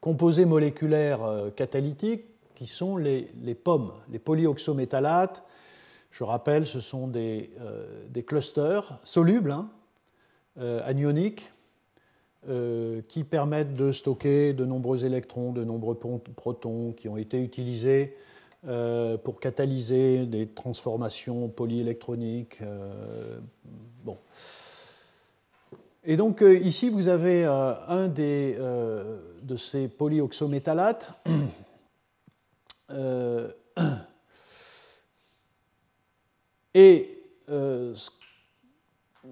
[0.01, 5.43] composés moléculaires euh, catalytiques qui sont les, les POM, les polyoxométallates.
[6.11, 7.51] Je rappelle, ce sont des,
[8.09, 9.69] des clusters solubles, hein,
[10.83, 11.53] anioniques,
[12.47, 15.99] euh, qui permettent de stocker de nombreux électrons, de nombreux
[16.37, 18.15] protons qui ont été utilisés
[18.65, 22.59] euh, pour catalyser des transformations polyélectroniques.
[22.61, 23.39] Euh,
[24.05, 24.15] bon.
[26.03, 28.55] Et donc ici, vous avez un des,
[29.43, 31.11] de ces polyoxométallates.
[36.73, 37.19] et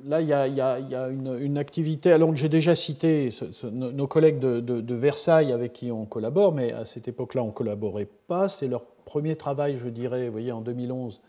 [0.06, 3.30] là, il y a, une, activité, alors que j'ai déjà cité
[3.72, 8.08] nos collègues de, Versailles avec qui on collabore, mais à cette époque-là, on ne collaborait
[8.28, 8.50] pas.
[8.50, 11.22] C'est leur premier travail, je dirais, vous voyez, en 2011,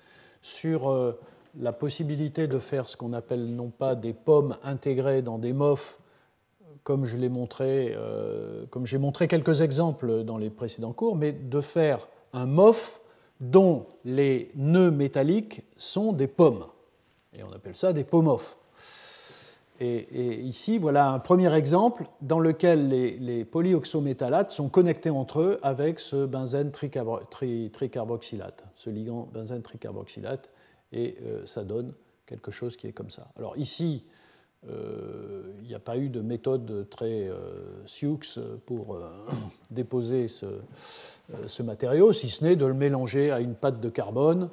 [0.42, 1.12] sur euh,
[1.61, 5.99] la possibilité de faire ce qu'on appelle non pas des pommes intégrées dans des MOF,
[6.85, 11.33] comme je l'ai montré, euh, comme j'ai montré quelques exemples dans les précédents cours, mais
[11.33, 13.01] de faire un MOF
[13.40, 16.64] dont les nœuds métalliques sont des pommes.
[17.37, 18.57] Et on appelle ça des pomofs.
[19.81, 26.01] Et, ici, voilà un premier exemple dans lequel les, polyoxométallates sont connectés entre eux avec
[26.01, 30.51] ce benzène tricarboxylate, ce ligand benzène tricarboxylate,
[30.92, 31.92] et euh, ça donne
[32.27, 33.29] quelque chose qui est comme ça.
[33.37, 34.05] Alors ici,
[34.68, 38.18] euh, il n'y a pas eu de méthode très euh, Sioux
[38.66, 38.98] pour
[39.70, 40.46] déposer ce,
[41.46, 44.51] ce, matériau, si ce n'est de le mélanger à une pâte de carbone,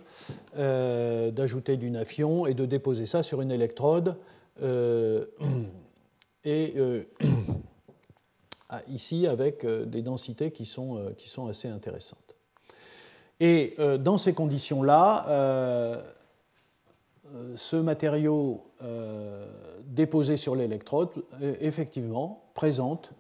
[0.56, 4.18] d'ajouter du nafion et de déposer ça sur une électrode.
[6.46, 6.46] et
[8.88, 12.20] ici avec des densités qui sont, qui sont assez intéressantes.
[13.40, 16.04] Et dans ces conditions-là,
[17.56, 18.64] ce matériau
[19.96, 21.10] déposé sur l'électrode,
[21.42, 23.12] euh, effectivement, présente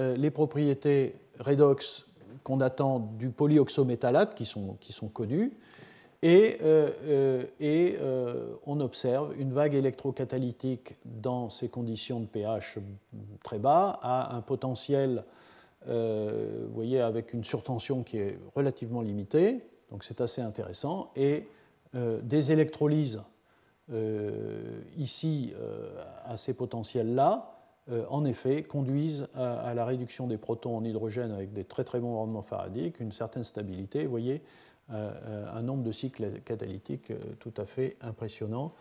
[0.00, 2.06] euh, les propriétés redox
[2.42, 5.52] qu'on attend du polyoxométallate, qui sont, qui sont connues,
[6.22, 7.98] et, euh, et
[8.66, 12.78] on observe une vague électrocatalytique dans ces conditions de pH
[13.42, 15.24] très bas à un potentiel,
[15.86, 21.48] vous voyez, avec une surtension qui est relativement limitée, donc c'est assez intéressant, et
[21.94, 23.31] des électrolyses euh,
[24.96, 25.90] ici, euh,
[26.24, 27.58] à ces potentiels-là,
[27.90, 32.00] euh, en effet, conduisent à, la réduction des protons en hydrogène avec des très très
[32.00, 34.42] bons rendements faradiques, une certaine stabilité, vous voyez,
[34.88, 38.74] un nombre de cycles catalytiques tout à fait impressionnant.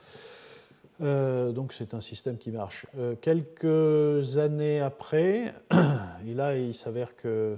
[1.00, 2.86] donc c'est un système qui marche.
[3.22, 5.54] quelques années après,
[6.28, 7.56] et là il s'avère que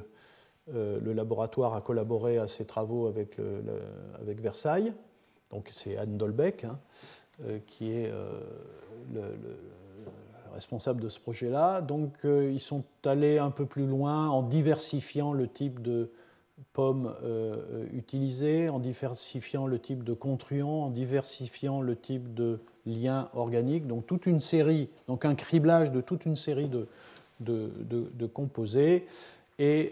[0.67, 3.39] le laboratoire a collaboré à ces travaux avec,
[4.39, 4.93] Versailles,
[5.53, 7.22] donc c'est Anne Dolbeck, hein, euh,
[7.65, 8.39] qui est euh,
[9.13, 9.21] le,
[10.53, 11.81] responsable de ce projet-là.
[11.81, 16.11] Donc euh, ils sont allés un peu plus loin en diversifiant le type de
[16.73, 17.13] pommes
[17.93, 23.85] utilisées, en diversifiant le type de contruants, en diversifiant le type de liens organiques.
[23.85, 26.69] Donc toute une série, donc un criblage de toute une série
[27.39, 29.07] de, composés
[29.59, 29.91] et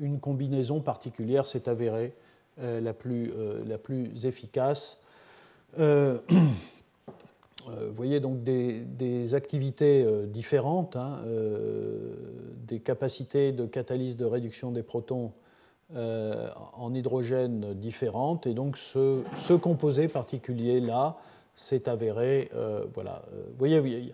[0.00, 2.14] une combinaison particulière s'est avérée
[2.58, 5.04] la plus efficace
[5.78, 11.20] euh, euh, vous voyez donc des, activités euh, différentes, hein,
[12.66, 15.32] des capacités de catalyse de réduction des protons
[15.94, 21.16] en hydrogène différentes, et donc ce, composé particulier-là
[21.54, 22.50] s'est avéré.
[22.92, 23.22] voilà.
[23.32, 24.12] Vous voyez,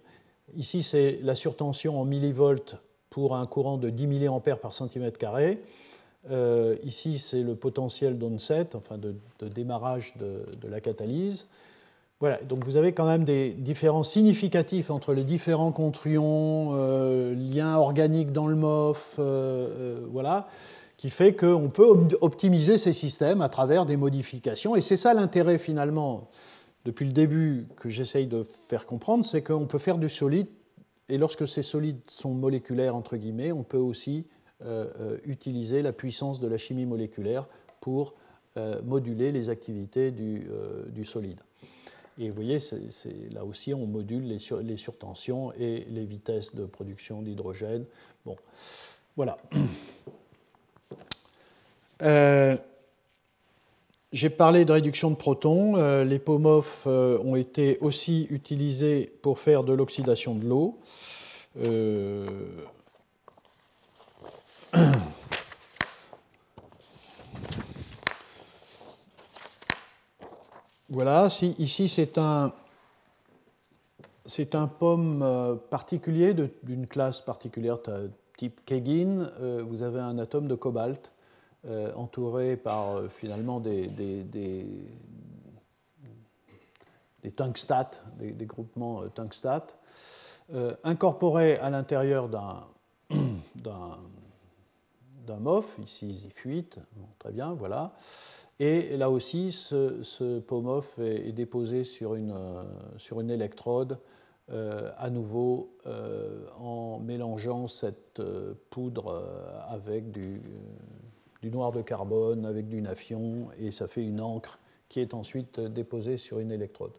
[0.55, 2.77] ici c'est la surtension en millivolts
[3.09, 5.63] pour un courant de 10 mA par centimètre carré.
[6.31, 9.15] Euh, ici, c'est le potentiel d'onset, enfin de,
[9.49, 11.47] démarrage de, la catalyse.
[12.21, 17.77] Voilà, donc vous avez quand même des différences significatives entre les différents contruons, euh, liens
[17.77, 20.47] organiques dans le MOF, euh, voilà,
[20.97, 21.89] qui fait qu'on peut
[22.21, 24.77] optimiser ces systèmes à travers des modifications.
[24.77, 26.29] Et c'est ça l'intérêt finalement,
[26.85, 30.47] depuis le début, que j'essaye de faire comprendre, c'est qu'on peut faire du solide,
[31.09, 34.25] et lorsque ces solides sont moléculaires, entre guillemets, on peut aussi
[35.25, 37.47] utiliser la puissance de la chimie moléculaire
[37.81, 38.15] pour
[38.59, 40.47] euh, moduler les activités du,
[41.07, 41.41] solide.
[42.19, 42.59] Et vous voyez,
[43.31, 47.87] là aussi, on module les, les, surtensions et les vitesses de production d'hydrogène.
[48.27, 48.37] Bon,
[49.17, 49.39] voilà.
[54.13, 56.03] J'ai parlé de réduction de protons.
[56.05, 60.79] les POMOF ont été aussi utilisés pour faire de l'oxydation de l'eau.
[71.27, 72.53] Ici c'est un,
[74.25, 77.79] c'est pomme euh, particulier d'une classe particulière
[78.37, 79.31] type Kegin.
[79.41, 81.11] Euh, vous avez un atome de cobalt
[81.67, 84.67] euh, entouré par finalement des, des, des,
[87.23, 89.67] des tungstat, des, groupements tungstat,
[90.85, 92.65] incorporé à l'intérieur d'un
[95.27, 96.79] d'un MOF, ici Zif8,
[97.19, 97.93] très bien, voilà.
[98.65, 102.33] Et là aussi, ce, ce POMOF est, déposé sur une,
[102.97, 103.99] sur une électrode
[104.53, 109.25] euh, à nouveau euh, en mélangeant cette euh, poudre
[109.69, 110.41] avec du,
[111.43, 116.17] noir de carbone, avec du nafion, et ça fait une encre qui est ensuite déposée
[116.17, 116.93] sur une électrode.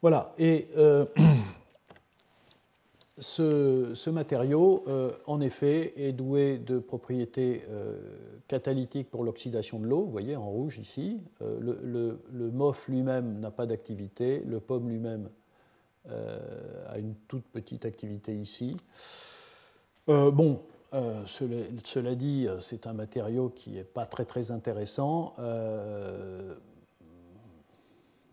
[0.00, 0.68] Voilà, et
[3.18, 4.84] ce, matériau,
[5.26, 7.62] en effet, est doué de propriétés
[8.48, 11.20] catalytiques pour l'oxydation de l'eau, vous voyez en rouge ici.
[11.40, 11.78] le,
[12.32, 15.28] le MOF lui-même n'a pas d'activité, le POM lui-même
[16.10, 16.38] euh,
[16.90, 18.76] à une toute petite activité ici.
[20.10, 20.60] Euh, bon,
[20.92, 25.32] euh, cela, dit, c'est un matériau qui n'est pas très très intéressant.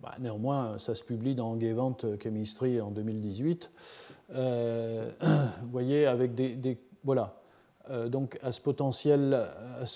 [0.02, 3.72] Bah, néanmoins, ça se publie dans Gevant Chemistry en 2018.
[4.34, 7.36] vous voyez, avec des, voilà.
[8.08, 8.62] donc à ce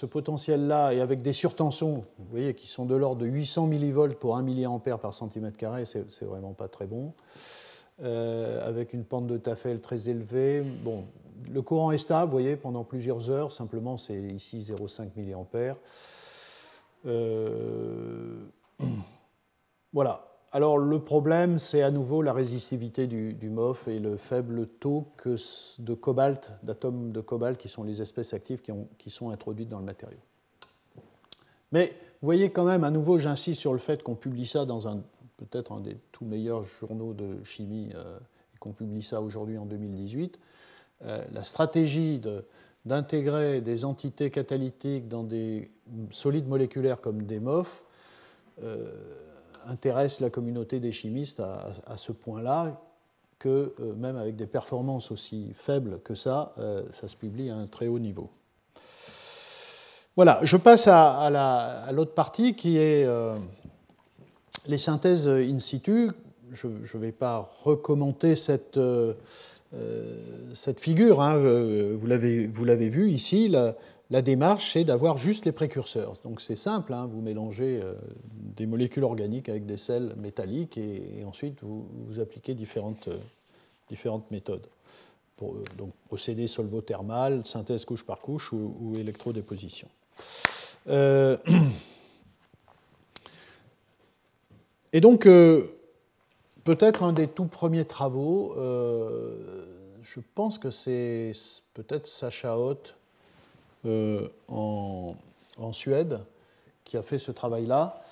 [0.06, 4.36] potentiel-là et avec des surtensions, vous voyez, qui sont de l'ordre de 800 millivolts pour
[4.38, 7.14] 1 mA par centimètre carré, c'est vraiment pas très bon.
[8.04, 10.62] Euh, avec une pente de Tafel très élevée.
[10.62, 11.06] Bon,
[11.50, 15.76] le courant est stable, vous voyez, pendant plusieurs heures, simplement c'est ici 0,5 mA.
[17.06, 18.44] Euh,
[19.94, 20.28] voilà.
[20.56, 25.06] Alors le problème, c'est à nouveau la résistivité du, MOF et le faible taux
[25.80, 29.68] de cobalt, d'atomes de cobalt qui sont les espèces actives qui, ont, qui sont introduites
[29.68, 30.18] dans le matériau.
[31.74, 31.88] Mais
[32.22, 34.80] vous voyez quand même, à nouveau, j'insiste sur le fait qu'on publie ça dans
[35.36, 38.18] peut-être un des tout meilleurs journaux de chimie, euh,
[38.56, 40.40] et qu'on publie ça aujourd'hui en 2018,
[41.04, 42.22] euh, la stratégie
[42.86, 45.70] d'intégrer des entités catalytiques dans des
[46.12, 47.84] solides moléculaires comme des MOF
[48.64, 48.88] euh,
[49.68, 52.82] intéresse la communauté des chimistes à, ce point-là
[53.40, 56.54] que même avec des performances aussi faibles que ça,
[56.94, 58.30] ça se publie à un très haut niveau.
[60.16, 63.06] Voilà, je passe à, l'autre partie qui est
[64.68, 66.12] les synthèses in situ,
[66.54, 69.14] je ne vais pas recommenter cette, euh,
[69.74, 70.18] euh,
[70.54, 72.08] cette figure, hein, euh, vous
[72.66, 73.76] l'avez vu ici, la,
[74.10, 76.18] démarche c'est d'avoir juste les précurseurs.
[76.24, 77.82] Donc c'est simple, hein, vous mélangez
[78.56, 83.10] des molécules organiques avec des sels métalliques et, ensuite vous, appliquez différentes,
[83.90, 84.68] différentes méthodes.
[85.38, 89.90] Pour, donc procédé solvothermal, synthèse couche par couche ou, ou électrodéposition.
[94.96, 95.66] Et donc, euh,
[96.64, 99.66] peut-être un des tout premiers travaux, euh,
[100.04, 101.34] je pense que c'est
[101.74, 102.96] peut-être Sacha Hoth
[103.86, 105.16] euh, en,
[105.72, 106.20] Suède
[106.84, 108.04] qui a fait ce travail-là.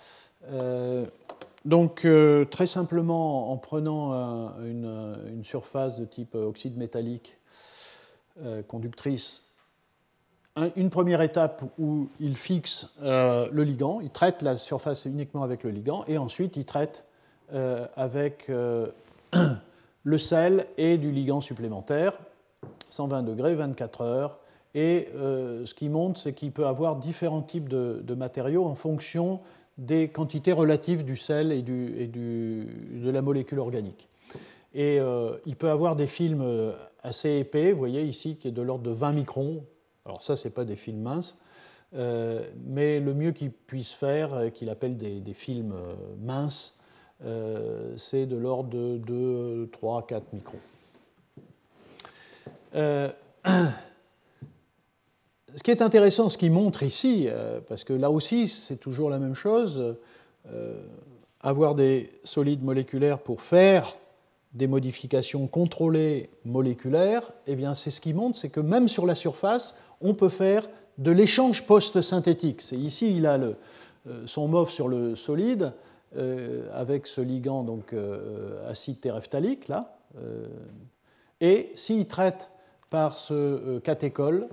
[1.65, 2.07] donc,
[2.49, 4.11] très simplement, en prenant
[4.61, 7.37] une, surface de type oxyde métallique
[8.67, 9.53] conductrice
[10.75, 15.63] une première étape où il fixe euh, le ligand, il traite la surface uniquement avec
[15.63, 17.05] le ligand, et ensuite il traite
[17.53, 18.91] euh, avec euh,
[20.03, 22.13] le sel et du ligand supplémentaire,
[22.89, 24.39] 120 degrés, 24 heures.
[24.75, 29.39] Et ce qui montre, c'est qu'il peut avoir différents types de, matériaux en fonction
[29.77, 34.09] des quantités relatives du sel et, de la molécule organique.
[34.73, 34.97] Et
[35.45, 38.91] il peut avoir des films assez épais, vous voyez ici, qui est de l'ordre de
[38.91, 39.63] 20 microns,
[40.05, 41.37] alors ça, ce n'est pas des films minces,
[41.95, 46.79] euh, mais le mieux qu'il puisse faire, euh, qu'il appelle des, films euh, minces,
[47.95, 50.59] c'est de l'ordre de 2, 3, 4 microns.
[55.55, 57.27] ce qui est intéressant, ce qu'il montre ici,
[57.67, 59.95] parce que là aussi c'est toujours la même chose,
[61.41, 63.95] avoir des solides moléculaires pour faire
[64.53, 69.15] des modifications contrôlées moléculaires, eh bien c'est ce qui montre, c'est que même sur la
[69.15, 72.61] surface, on peut faire de l'échange post-synthétique.
[72.61, 73.53] C'est ici, il a euh,
[74.25, 75.73] son MOF sur le solide,
[76.15, 79.97] euh, avec ce ligand donc, euh, acide terephthalique, là.
[81.41, 82.49] et s'il traite
[82.93, 84.47] par ce catéchol,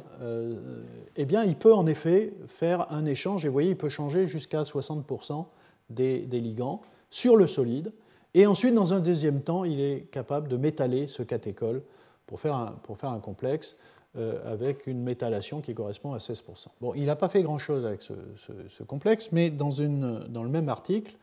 [1.15, 4.27] eh bien, il peut en effet faire un échange, et vous voyez, il peut changer
[4.27, 5.45] jusqu'à 60%
[5.91, 6.81] des, ligands
[7.11, 7.93] sur le solide.
[8.33, 11.83] Et ensuite, dans un deuxième temps, il est capable de métaller ce catéchol
[12.27, 13.77] pour faire un, complexe.
[14.17, 16.67] Euh, avec une métallation qui correspond à 16%.
[16.81, 21.17] Bon, il n'a pas fait grand-chose avec ce, complexe, mais dans, le même article,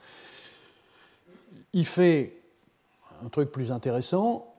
[1.74, 2.40] il fait
[3.26, 4.54] un truc plus intéressant.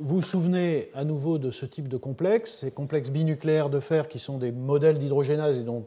[0.00, 4.08] Vous vous souvenez à nouveau de ce type de complexe, ces complexes binucléaires de fer
[4.08, 5.86] qui sont des modèles d'hydrogénase et dont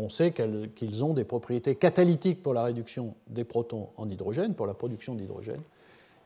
[0.00, 4.66] on sait qu'ils ont des propriétés catalytiques pour la réduction des protons en hydrogène, pour
[4.66, 5.60] la production d'hydrogène.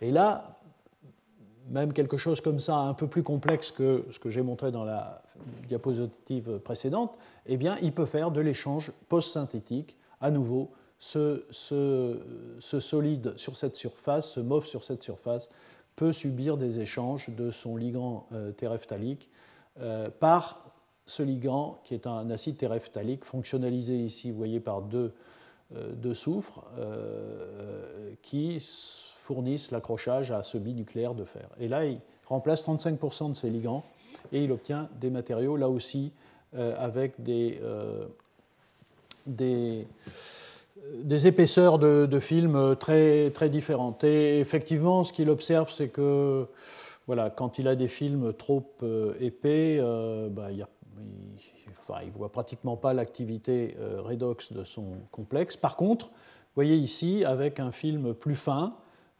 [0.00, 0.58] Et là,
[1.68, 4.84] même quelque chose comme ça, un peu plus complexe que ce que j'ai montré dans
[4.84, 5.20] la
[5.68, 11.44] diapositive précédente, eh bien, il peut faire de l'échange post-synthétique, à nouveau, ce,
[12.60, 15.50] solide sur cette surface, ce MOF sur cette surface,
[15.98, 19.28] peut subir des échanges de son ligand euh, terephthalique
[19.80, 20.64] euh, par
[21.06, 25.12] ce ligand qui est un acide terephthalique fonctionnalisé ici, vous voyez, par deux,
[25.74, 26.62] euh, soufres
[28.22, 28.64] qui
[29.24, 31.48] fournissent l'accrochage à ce binucléaire de fer.
[31.58, 33.82] Et là, il remplace 35% de ces ligands
[34.32, 36.12] et il obtient des matériaux, là aussi,
[36.54, 37.60] avec des,
[41.02, 44.04] des, épaisseurs de, de, film très, très différentes.
[44.04, 46.46] Et effectivement, ce qu'il observe, c'est que
[47.06, 49.80] voilà, quand il a des films trop euh, épais,
[50.30, 50.66] bah, il,
[52.04, 55.56] il voit pratiquement pas l'activité redox de son complexe.
[55.56, 58.74] Par contre, vous voyez ici, avec un film plus fin,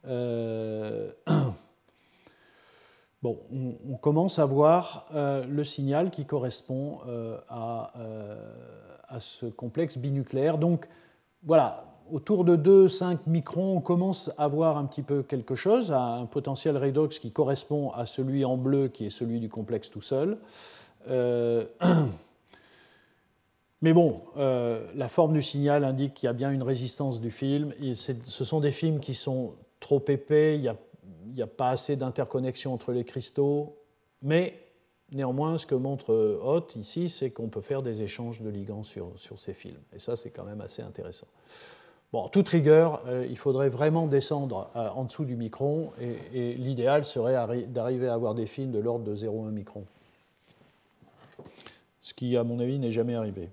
[0.06, 1.10] euh,
[3.22, 7.92] on, commence à voir euh, le signal qui correspond euh, à,
[9.20, 10.58] ce complexe binucléaire.
[11.44, 16.14] Voilà, autour de 2-5 microns, on commence à voir un petit peu quelque chose, à
[16.14, 20.02] un potentiel redox qui correspond à celui en bleu qui est celui du complexe tout
[20.02, 20.38] seul.
[23.80, 27.72] Mais bon, la forme du signal indique qu'il y a bien une résistance du film.
[27.94, 30.62] Ce sont des films qui sont trop épais, il
[31.34, 33.76] n'y a, pas assez d'interconnexion entre les cristaux,
[34.22, 34.67] mais
[35.12, 39.12] néanmoins, ce que montre Hoth ici, c'est qu'on peut faire des échanges de ligands sur,
[39.38, 39.80] ces films.
[39.94, 41.26] Et ça, c'est quand même assez intéressant.
[42.12, 47.04] Bon, toute rigueur, euh, il faudrait vraiment descendre euh, en dessous du micron, et, l'idéal
[47.04, 49.84] serait d'arriver à avoir des films de l'ordre de 0,1 micron.
[52.00, 53.50] Ce qui, à mon avis, n'est jamais arrivé.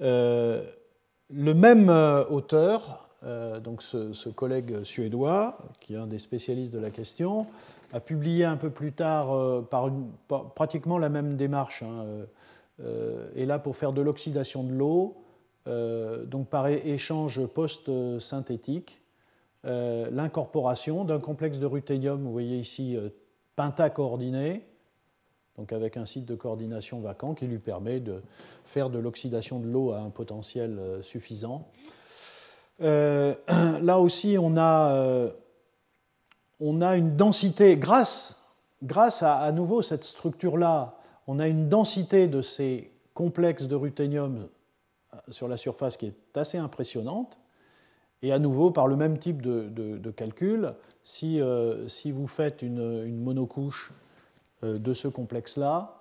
[0.00, 0.64] Euh,
[1.28, 1.90] le même
[2.30, 7.46] auteur euh, donc ce, collègue suédois, qui est un des spécialistes de la question,
[7.92, 9.90] a publié un peu plus tard, euh, par,
[10.54, 12.26] pratiquement la même démarche, hein,
[12.82, 15.16] euh, et là pour faire de l'oxydation de l'eau,
[16.26, 19.02] donc par échange post-synthétique,
[19.62, 22.98] l'incorporation d'un complexe de ruthénium, vous voyez ici,
[23.54, 24.66] pentacoordiné,
[25.58, 28.20] donc avec un site de coordination vacant qui lui permet de
[28.64, 31.68] faire de l'oxydation de l'eau à un potentiel suffisant.
[32.82, 33.34] Euh,
[33.82, 35.30] là aussi, on a, euh,
[36.60, 38.42] on a une densité, grâce,
[38.82, 40.96] grâce à, à nouveau cette structure-là,
[41.26, 44.48] on a une densité de ces complexes de ruthénium
[45.14, 47.38] euh, sur la surface qui est assez impressionnante.
[48.22, 51.40] Et à nouveau, par le même type de, calcul, si,
[51.86, 53.92] si, vous faites une, une monocouche
[54.62, 56.00] de ce complexe-là,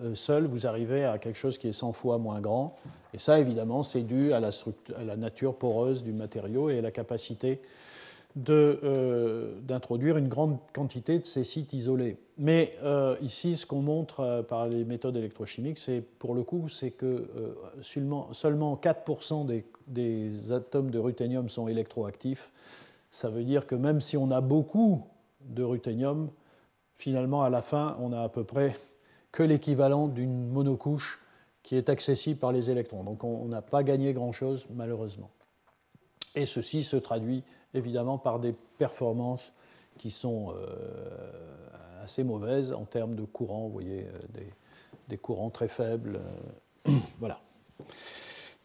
[0.00, 2.76] euh, seul, vous arrivez à quelque chose qui est 100 fois moins grand.
[3.12, 7.60] Et ça, évidemment, c'est dû à la, nature poreuse du matériau et à la capacité
[8.48, 12.16] euh, d'introduire une grande quantité de ces sites isolés.
[12.36, 16.90] Mais euh, ici, ce qu'on montre par les méthodes électrochimiques, c'est pour le coup, c'est
[16.90, 17.28] que
[17.82, 22.50] seulement, seulement 4% des, des, atomes de ruthénium sont électroactifs.
[23.10, 25.02] Ça veut dire que même si on a beaucoup
[25.40, 26.28] de ruthénium,
[26.96, 28.76] finalement, à la fin, on a à peu près
[29.32, 31.20] que l'équivalent d'une monocouche
[31.62, 33.04] qui est accessible par les électrons.
[33.04, 35.30] Donc on n'a pas gagné grand-chose, malheureusement.
[36.38, 37.42] Et ceci se traduit
[37.74, 39.52] évidemment par des performances
[39.98, 44.42] qui sont euh, assez mauvaises en termes de courant, vous voyez, euh,
[45.08, 46.20] des, courants très faibles.
[46.86, 47.40] Euh, voilà.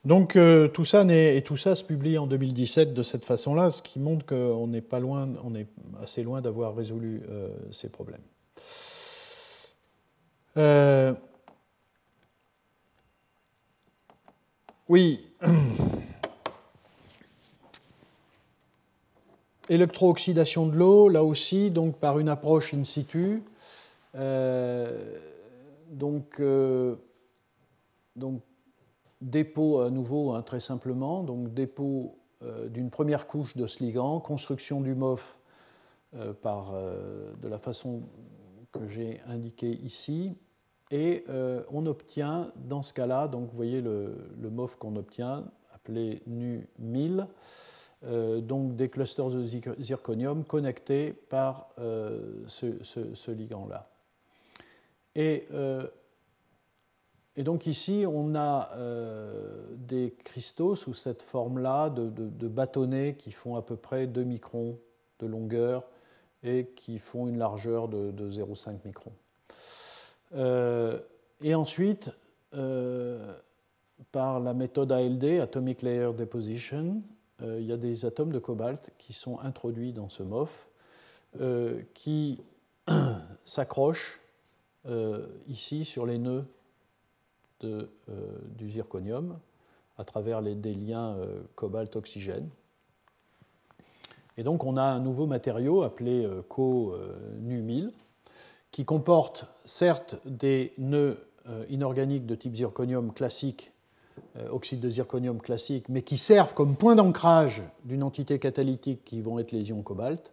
[0.06, 0.38] Donc
[0.74, 1.06] tout ça
[1.46, 5.00] tout ça se publie en 2017 de cette façon-là, ce qui montre qu'on n'est pas
[5.00, 5.68] loin, on est
[6.02, 7.24] assez loin d'avoir résolu
[7.72, 8.20] ces problèmes.
[14.90, 15.26] Oui.
[19.74, 23.44] Électrooxydation de l'eau, là aussi, donc par une approche in situ.
[24.16, 25.18] Euh,
[25.90, 26.96] donc, euh,
[28.16, 28.42] donc,
[29.22, 32.18] dépôt à nouveau, hein, très simplement, donc dépôt
[32.70, 35.40] d'une première couche de ce ligand, construction du MOF
[36.42, 38.02] par, de la façon
[38.74, 40.36] que j'ai indiqué ici.
[40.92, 45.46] Et euh, on obtient, dans ce cas-là, donc vous voyez le, le MOF qu'on obtient,
[45.74, 47.26] appelé NU 1000, euh,
[48.04, 49.47] donc des clusters de
[49.80, 53.89] zirconium connectés par euh, ce, ligand-là.
[55.16, 55.47] Et
[57.36, 58.70] et donc ici, on a
[59.76, 64.78] des cristaux sous cette forme-là de, de, bâtonnets qui font à peu près 2 microns
[65.20, 65.84] de longueur
[66.43, 69.14] et qui font une largeur de, 0,5 microns.
[71.41, 72.12] et ensuite,
[74.12, 77.01] par la méthode ALD, Atomic Layer Deposition,
[77.42, 80.68] euh, il y a des atomes de cobalt qui sont introduits dans ce MOF,
[81.40, 82.44] euh, qui
[83.46, 84.22] s'accrochent
[84.86, 86.46] euh, ici sur les nœuds
[87.62, 89.40] du zirconium
[89.98, 91.16] à travers des liens
[91.56, 92.50] cobalt-oxygène.
[94.36, 97.92] Et donc on a un nouveau matériau appelé Co-Nu1000
[98.72, 101.26] qui comporte certes des nœuds
[101.70, 103.73] inorganiques de type zirconium classique
[104.51, 109.39] oxyde de zirconium classique, mais qui servent comme point d'ancrage d'une entité catalytique qui vont
[109.39, 110.32] être les ions cobalt.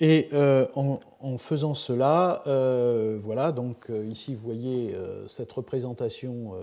[0.00, 4.94] Et euh, en, faisant cela, euh, voilà, donc ici vous voyez
[5.28, 6.54] cette représentation,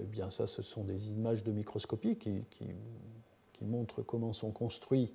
[0.00, 2.44] eh bien ça ce sont des images de microscopie qui,
[3.62, 5.12] montrent comment sont construits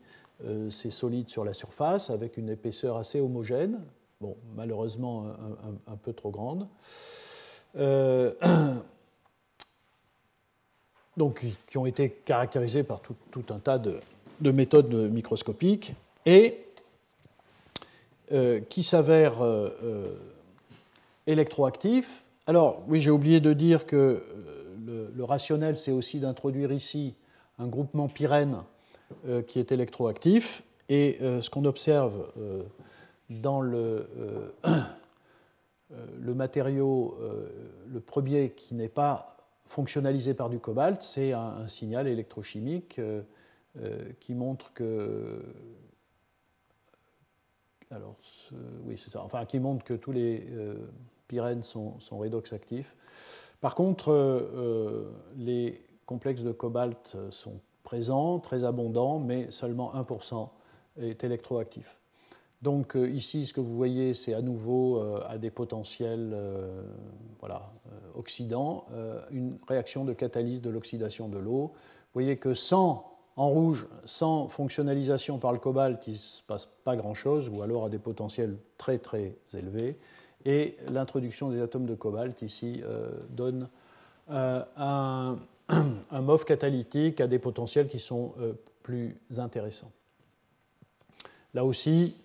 [0.69, 3.79] ces solides sur la surface avec une épaisseur assez homogène,
[4.19, 6.67] bon, malheureusement un, un peu trop grande.
[11.17, 13.99] donc, qui ont été caractérisés par tout, un tas de,
[14.41, 15.93] méthodes microscopiques
[16.25, 16.65] et
[18.31, 20.15] euh, qui s'avèrent euh, euh,
[21.27, 22.25] électroactifs.
[22.47, 24.23] Alors, oui, j'ai oublié de dire que
[24.85, 27.13] le, rationnel, c'est aussi d'introduire ici
[27.59, 28.57] un groupement pyrène
[29.47, 30.63] qui est électroactif.
[30.89, 32.27] Et ce qu'on observe
[33.29, 34.07] dans le,
[36.19, 37.17] le matériau,
[37.87, 39.32] le premier qui n'est pas
[39.73, 43.23] fonctionnalisé par du cobalt, c'est un, signal électrochimique euh,
[43.79, 44.71] euh, qui montre
[49.83, 50.75] que tous les euh,
[51.27, 52.95] pyrènes sont, sont, redox actifs.
[53.61, 54.11] Par contre,
[55.37, 60.49] les complexes de cobalt sont présents, très abondants, mais seulement 1%
[60.99, 61.97] est électroactif.
[62.63, 66.81] Donc euh, ici, ce que vous voyez, c'est à nouveau euh, à des potentiels euh,
[67.41, 67.73] voilà,
[68.15, 68.85] oxydants,
[69.31, 71.73] une réaction de catalyse de l'oxydation de l'eau.
[71.73, 76.65] Vous voyez que sans, en rouge, sans fonctionnalisation par le cobalt, il ne se passe
[76.65, 79.97] pas grand-chose, ou alors à des potentiels très très élevés.
[80.45, 82.81] Et l'introduction des atomes de cobalt ici
[83.29, 83.67] donne
[84.29, 85.37] un,
[85.67, 88.33] un MOF catalytique à des potentiels qui sont
[88.83, 89.91] plus intéressants.
[91.53, 92.15] Là aussi,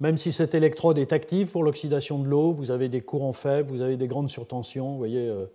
[0.00, 3.70] même si cette électrode est active pour l'oxydation de l'eau, vous avez des courants faibles,
[3.70, 4.92] vous avez des grandes surtensions.
[4.92, 5.46] Vous voyez, euh,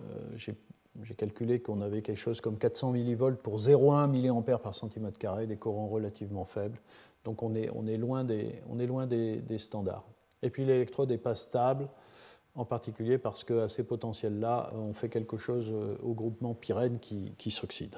[0.00, 0.54] euh,
[1.02, 5.46] j'ai calculé qu'on avait quelque chose comme 400 millivolts pour 0,1 mA par cm carré,
[5.46, 6.78] des courants relativement faibles.
[7.24, 10.04] Donc on est, on est loin, des, on est loin des, standards.
[10.42, 11.88] Et puis l'électrode n'est pas stable,
[12.54, 17.32] en particulier parce qu'à ces potentiels-là, on fait quelque chose euh, au groupement pyrène qui,
[17.36, 17.96] qui s'oxyde.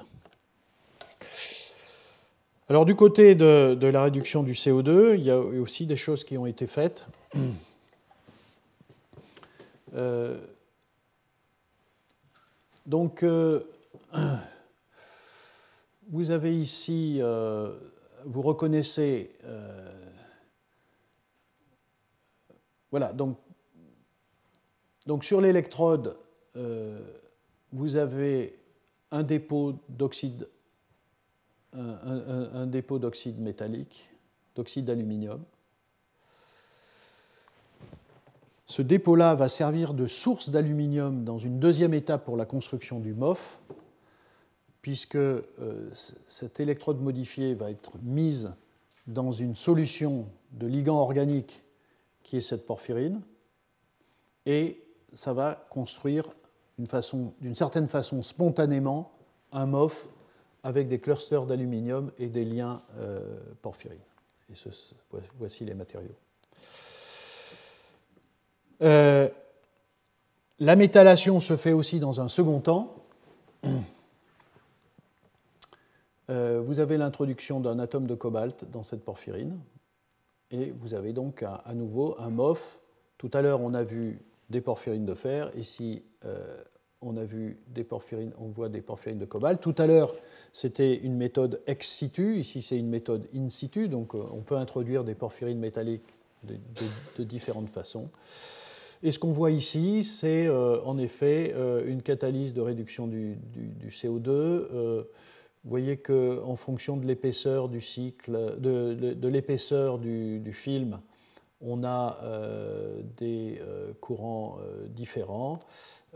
[2.69, 6.37] Alors du côté de, la réduction du CO2, il y a aussi des choses qui
[6.37, 7.05] ont été faites.
[9.93, 10.37] Euh,
[12.85, 13.63] donc, euh,
[16.09, 17.73] vous avez ici, euh,
[18.25, 19.31] vous reconnaissez,
[22.91, 23.37] voilà, donc,
[25.05, 26.17] donc sur l'électrode,
[27.71, 28.59] vous avez
[29.11, 30.49] un dépôt d'oxyde
[31.73, 34.09] un, dépôt d'oxyde métallique,
[34.55, 35.43] d'oxyde d'aluminium.
[38.65, 43.13] Ce dépôt-là va servir de source d'aluminium dans une deuxième étape pour la construction du
[43.13, 43.59] MOF,
[44.81, 45.43] puisque euh,
[46.27, 48.53] cette électrode modifiée va être mise
[49.07, 51.63] dans une solution de ligand organique
[52.23, 53.21] qui est cette porphyrine,
[54.45, 56.29] et ça va construire
[56.77, 59.11] d'une certaine façon spontanément
[59.51, 60.07] un MOF
[60.63, 63.21] avec des clusters d'aluminium et des liens euh,
[63.61, 63.99] porphyrines.
[64.49, 64.53] Et
[65.37, 66.15] voici les matériaux.
[68.81, 69.29] Euh,
[70.59, 72.95] la métallation se fait aussi dans un second temps.
[76.29, 79.57] Euh, vous avez l'introduction d'un atome de cobalt dans cette porphyrine.
[80.51, 82.81] Et vous avez donc à, nouveau un MOF.
[83.17, 85.49] Tout à l'heure, on a vu des porphyrines de fer.
[85.55, 86.03] Ici,
[87.01, 89.61] on a vu des porphyrines, on voit des porphyrines de cobalt.
[89.61, 90.15] Tout à l'heure,
[90.51, 94.55] c'était une méthode ex situ, ici c'est une méthode in situ, donc euh, on peut
[94.55, 98.09] introduire des porphyrines métalliques de, différentes façons.
[99.03, 103.37] Et ce qu'on voit ici, c'est euh, en effet euh, une catalyse de réduction du,
[103.89, 105.03] CO2.
[105.63, 110.99] vous voyez qu'en fonction de l'épaisseur du cycle, de, l'épaisseur du, film,
[111.61, 112.19] on a
[113.17, 113.59] des
[113.99, 114.57] courants
[114.89, 115.59] différents.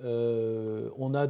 [0.03, 1.27] On a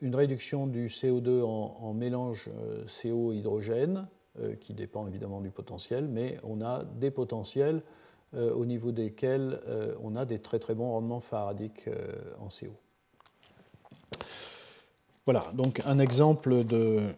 [0.00, 2.50] une réduction du CO2 en, mélange
[2.86, 4.06] CO-hydrogène,
[4.60, 7.82] qui dépend évidemment du potentiel, mais on a des potentiels
[8.32, 9.60] au niveau desquels
[10.02, 11.88] on a des très bons rendements faradiques
[12.40, 12.72] en CO.
[15.24, 17.14] Voilà, donc un exemple de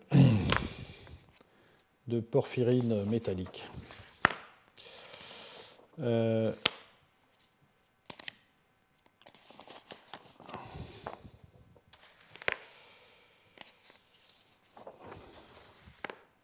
[2.30, 3.68] porphyrine métallique.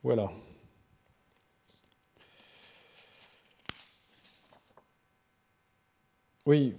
[0.02, 0.30] Voilà.
[6.44, 6.74] Oui,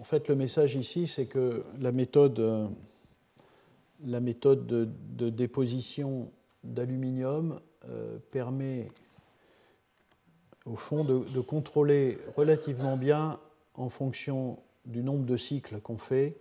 [0.00, 2.68] en fait, le message ici, c'est que la méthode euh,
[4.00, 6.32] de, déposition
[6.64, 8.88] d'aluminium euh, permet
[10.64, 13.38] au fond de, contrôler relativement bien
[13.74, 16.40] en fonction du nombre de cycles qu'on fait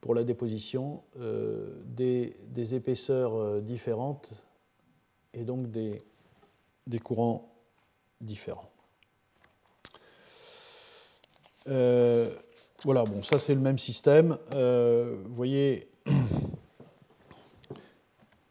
[0.00, 4.30] pour la déposition euh, des, épaisseurs euh, différentes
[5.34, 6.02] et donc des,
[7.02, 7.52] courants
[8.20, 8.70] différents.
[12.84, 14.38] Voilà, bon, ça c'est le même système.
[14.54, 15.86] Euh, vous voyez,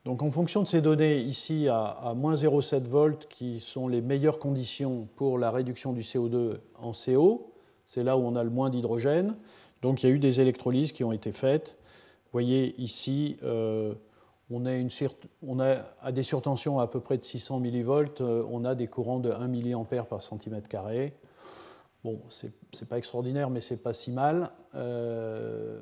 [0.06, 4.38] donc en fonction de ces données ici à, moins 0,7 volts, qui sont les meilleures
[4.38, 7.52] conditions pour la réduction du CO2 en CO,
[7.86, 9.36] c'est là où on a le moins d'hydrogène.
[9.82, 11.76] Donc il y a eu des électrolyses qui ont été faites.
[12.26, 13.96] Vous voyez ici, euh,
[14.52, 14.66] on,
[15.60, 19.20] a à des surtensions à peu près de 600 millivolts, euh, on a des courants
[19.20, 21.14] de 1 mA par centimètre carré.
[22.04, 24.52] Bon, c'est pas extraordinaire, mais c'est pas si mal.
[24.76, 25.80] Euh,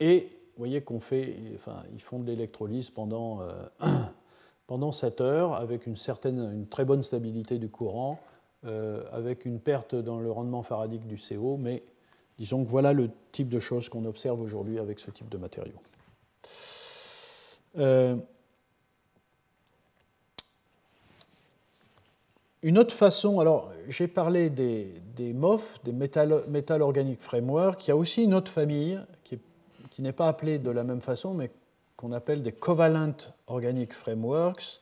[0.00, 3.40] et vous voyez qu'on fait, enfin, ils font de l'électrolyse pendant,
[4.66, 8.20] pendant 7 heures avec une, certaine, une très bonne stabilité du courant,
[9.12, 11.82] avec une perte dans le rendement faradique du CO, mais
[12.38, 15.80] disons que voilà le type de choses qu'on observe aujourd'hui avec ce type de matériaux.
[22.62, 27.92] Une autre façon, alors j'ai parlé des, des MOF, des Metal, Organic Framework, il y
[27.92, 29.38] a aussi une autre famille qui,
[30.00, 31.50] n'est pas appelée de la même façon, mais
[31.96, 33.16] qu'on appelle des Covalent
[33.48, 34.80] Organic Frameworks,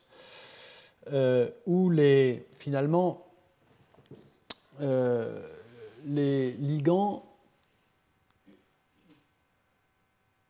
[1.11, 3.25] euh, où les, finalement
[4.81, 5.39] euh,
[6.05, 7.23] les ligands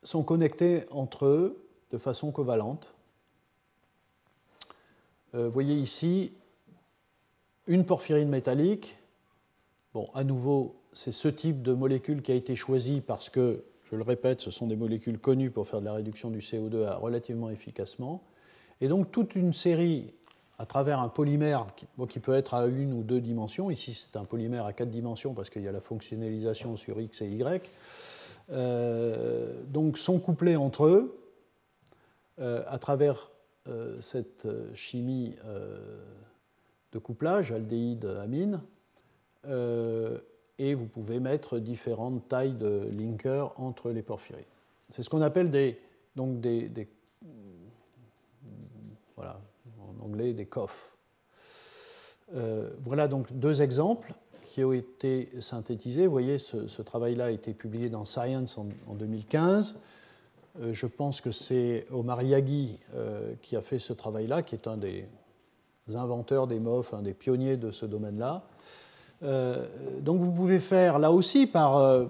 [0.08, 1.58] sont connectés entre eux
[1.92, 2.94] de façon covalente.
[5.36, 6.32] Euh, vous voyez ici
[7.68, 8.98] une porphyrine métallique.
[9.94, 13.98] Bon, à nouveau, c'est ce type de molécule qui a été choisi parce que, je
[13.98, 17.50] le répète, ce sont des molécules connues pour faire de la réduction du CO2 relativement
[17.50, 18.24] efficacement.
[18.80, 20.14] Et donc toute une série,
[20.58, 21.68] à travers un polymère
[22.08, 25.34] qui, peut être à une ou deux dimensions, ici c'est un polymère à quatre dimensions
[25.34, 27.70] parce qu'il y a la fonctionnalisation sur X et Y,
[28.50, 31.20] euh, donc sont couplés entre eux
[32.40, 33.32] euh, à travers
[33.68, 35.36] euh, cette chimie
[36.92, 38.62] de couplage, aldéhyde, amine,
[40.60, 44.44] et vous pouvez mettre différentes tailles de linkers entre les porphyrines.
[44.90, 45.52] C'est ce qu'on appelle
[46.16, 46.90] donc des,
[49.16, 49.40] voilà,
[49.80, 50.98] en anglais des COF.
[52.34, 54.14] Voilà donc deux exemples
[54.58, 56.08] qui ont été synthétisés.
[56.08, 59.76] Vous voyez, ce, travail-là a été publié dans Science en, 2015.
[60.60, 62.80] Euh, je pense que c'est Omar Yaghi
[63.42, 65.06] qui a fait ce travail-là, qui est un des
[65.94, 68.44] inventeurs des MOF, un des pionniers de ce domaine-là.
[69.24, 69.66] Euh,
[70.02, 72.06] donc vous pouvez faire là aussi euh,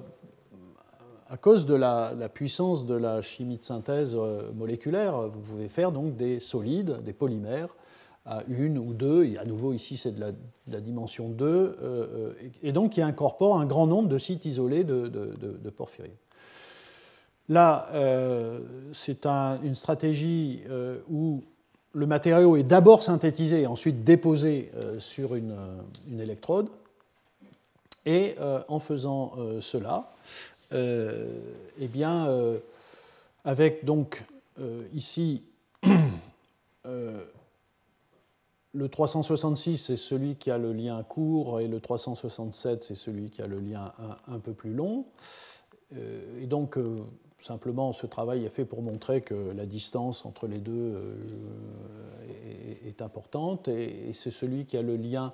[1.30, 5.91] à cause de la, puissance de la chimie de synthèse euh, moléculaire, vous pouvez faire
[5.91, 7.70] donc des solides, des polymères,
[8.28, 10.19] à une ou deux, et à nouveau ici c'est de,
[10.67, 15.69] la, dimension 2, et, donc qui incorporent un grand nombre de sites isolés de, de,
[15.69, 16.11] porphyrine.
[17.49, 17.88] Là,
[18.91, 20.61] c'est une stratégie
[21.09, 21.41] où
[21.97, 26.69] le matériau est d'abord synthétisé ensuite déposé euh, sur une, euh, électrode.
[28.05, 30.13] Et euh, en faisant cela,
[30.71, 32.30] eh bien,
[33.43, 34.23] avec donc
[34.93, 35.43] ici
[38.78, 43.41] le 366, c'est celui qui a le lien court, et le 367, c'est celui qui
[43.41, 43.91] a le lien
[44.28, 45.05] un peu plus long.
[45.91, 46.78] et donc,
[47.39, 51.15] Simplement, ce travail est fait pour montrer que la distance entre les deux euh,
[52.84, 55.34] est, importante et, c'est celui qui a le lien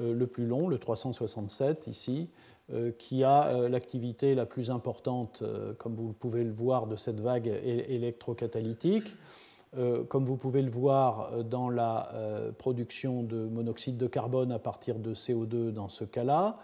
[0.00, 2.30] euh, le plus long, le 367 ici,
[2.72, 5.42] euh, qui a l'activité la plus importante,
[5.78, 9.14] comme vous pouvez le voir, de cette vague électrocatalytique.
[10.08, 12.12] Comme vous pouvez le voir dans la
[12.58, 16.58] production de monoxyde de carbone à partir de CO2 dans ce cas-là,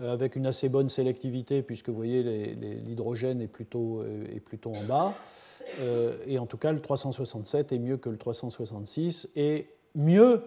[0.00, 2.22] avec une assez bonne sélectivité, puisque vous voyez
[2.84, 5.14] l'hydrogène est plutôt, est plutôt en bas.
[6.26, 10.42] et en tout cas, le 367 est mieux que le 366 et mieux,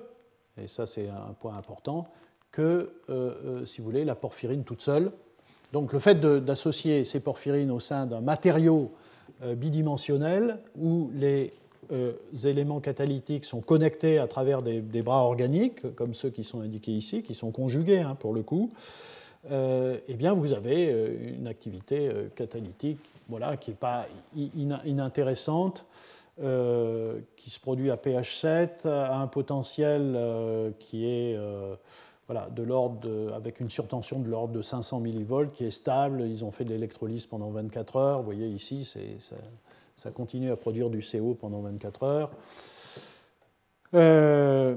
[0.57, 2.09] et ça c'est un point important,
[2.51, 2.91] que,
[3.66, 5.12] si vous voulez, la porphyrine toute seule.
[5.72, 8.91] Donc le fait d'associer ces porphyrines au sein d'un matériau
[9.43, 11.53] euh, bidimensionnel où les
[11.91, 12.13] euh,
[12.45, 17.23] éléments catalytiques sont connectés à travers des, bras organiques, comme ceux qui sont indiqués ici,
[17.23, 18.71] qui sont conjugués hein, pour le coup,
[19.51, 20.91] euh, eh bien vous avez
[21.38, 24.05] une activité catalytique voilà, qui n'est pas
[24.86, 25.86] inintéressante,
[26.38, 30.17] qui se produit à pH 7, à un potentiel
[30.79, 31.38] qui est
[32.51, 36.21] de l'ordre avec une surtension de l'ordre de 500 millivolts qui est stable.
[36.21, 38.17] Ils ont fait de l'électrolyse pendant 24 heures.
[38.19, 39.36] Vous voyez ici, ça,
[40.02, 42.32] ça, continue à produire du CO pendant 24 heures.
[43.93, 44.76] Euh,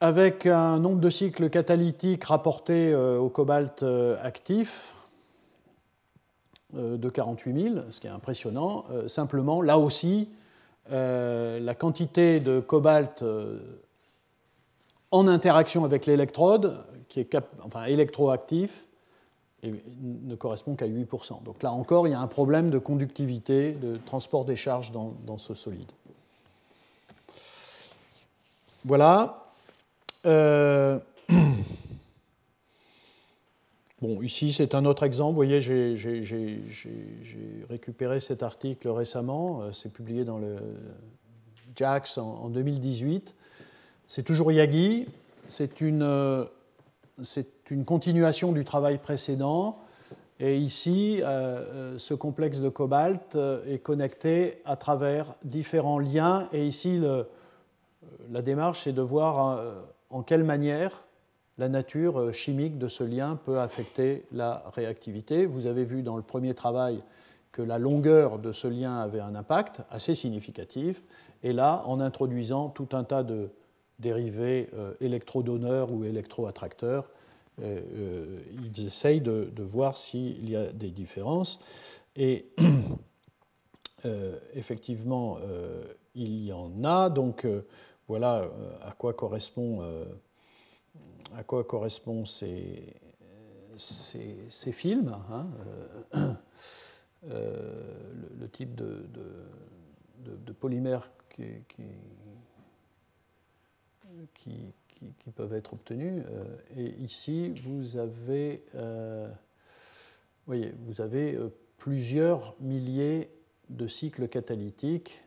[0.00, 4.96] avec un nombre de cycles catalytiques rapportés euh, au cobalt euh, actif
[6.72, 8.86] de 48 000, ce qui est impressionnant.
[9.06, 10.30] simplement, là aussi,
[10.88, 13.22] la quantité de cobalt
[15.10, 18.86] en interaction avec l'électrode, qui est enfin, électroactif,
[19.62, 21.42] et ne correspond qu'à 8%.
[21.44, 25.38] Donc là encore, il y a un problème de conductivité, de transport des charges dans,
[25.38, 25.90] ce solide.
[28.84, 29.52] Voilà.
[30.26, 30.98] Euh,
[34.00, 35.30] bon, ici, c'est un autre exemple.
[35.30, 36.60] Vous voyez, j'ai
[37.70, 39.62] récupéré cet article récemment.
[39.62, 40.56] Euh, c'est publié dans le
[41.76, 43.32] JAX en 2018.
[44.08, 45.06] C'est toujours Yagi,
[45.48, 46.44] c'est une, euh,
[47.72, 49.78] une, continuation du travail précédent.
[50.40, 53.36] Et ici, euh, euh, ce complexe de cobalt
[53.68, 56.48] est connecté à travers différents liens.
[56.52, 57.00] Et ici,
[58.30, 59.60] la démarche, c'est de voir
[60.10, 61.04] en quelle manière
[61.58, 65.46] la nature chimique de ce lien peut affecter la réactivité.
[65.46, 67.02] Vous avez vu dans le premier travail
[67.52, 71.02] que la longueur de ce lien avait un impact assez significatif.
[71.42, 73.50] Et là, en introduisant tout un tas de
[73.98, 77.08] dérivés euh, électrodonneurs ou électroattracteurs.
[77.60, 81.60] Euh, euh, ils essayent de, voir s'il y a des différences.
[82.16, 82.50] Et
[84.54, 85.38] effectivement,
[86.14, 87.10] il y en a.
[87.10, 87.46] Donc
[88.08, 88.50] voilà
[88.82, 89.82] à quoi correspond,
[91.34, 92.94] à quoi correspond ces,
[93.76, 95.16] ces, films.
[95.30, 95.46] Hein,
[97.26, 101.44] le, type de, polymère qui,
[104.34, 104.74] qui,
[105.34, 106.22] peuvent être obtenus.
[106.30, 106.44] Euh,
[106.76, 109.28] et ici, vous avez, euh,
[110.46, 111.48] voyez, vous avez euh,
[111.78, 113.30] plusieurs milliers
[113.68, 115.24] de cycles catalytiques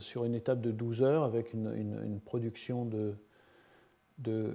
[0.00, 3.14] sur une étape de 12 heures avec une, production de,
[4.18, 4.52] de,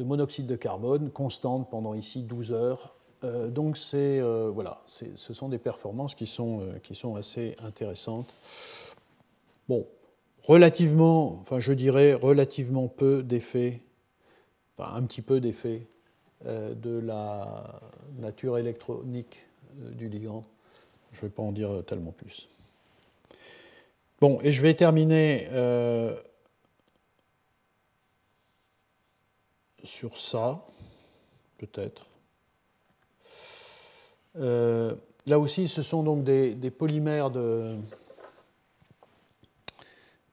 [0.00, 2.96] monoxyde de carbone constante pendant ici 12 heures.
[3.22, 3.78] donc
[4.52, 8.34] voilà, ce sont des performances qui sont, qui sont assez intéressantes.
[9.68, 9.86] Bon,
[10.48, 13.82] relativement, enfin je dirais relativement peu d'effets,
[14.76, 15.86] enfin un petit peu d'effets
[16.46, 17.80] euh, de la
[18.18, 19.46] nature électronique
[19.82, 20.44] euh, du ligand.
[21.12, 22.48] Je ne vais pas en dire tellement plus.
[24.20, 26.16] Bon, et je vais terminer euh,
[29.84, 30.64] sur ça,
[31.58, 32.06] peut-être.
[34.34, 37.76] là aussi, ce sont donc des polymères de,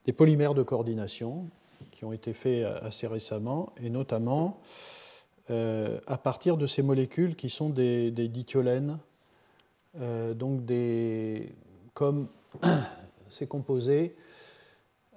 [0.06, 1.50] des polymères de coordination
[1.92, 4.60] qui ont été faits assez récemment, et notamment
[5.52, 8.98] euh, à partir de ces molécules qui sont des, dithiolènes,
[10.00, 11.54] euh, donc des,
[11.94, 12.28] comme
[13.30, 14.16] ces composés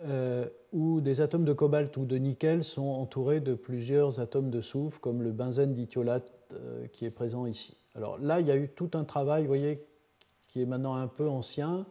[0.04, 4.60] euh, où des atomes de cobalt ou de nickel sont entourés de plusieurs atomes de
[4.60, 6.34] soufre, comme le benzène dithiolate
[6.92, 7.76] qui est présent ici.
[7.94, 9.84] Alors là, il y a eu tout un travail, vous voyez,
[10.46, 11.86] qui est maintenant un peu ancien,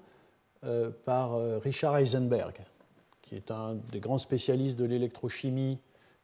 [1.05, 2.65] par Richard Heisenberg,
[3.28, 5.80] qui est un des grands spécialistes de l'électrochimie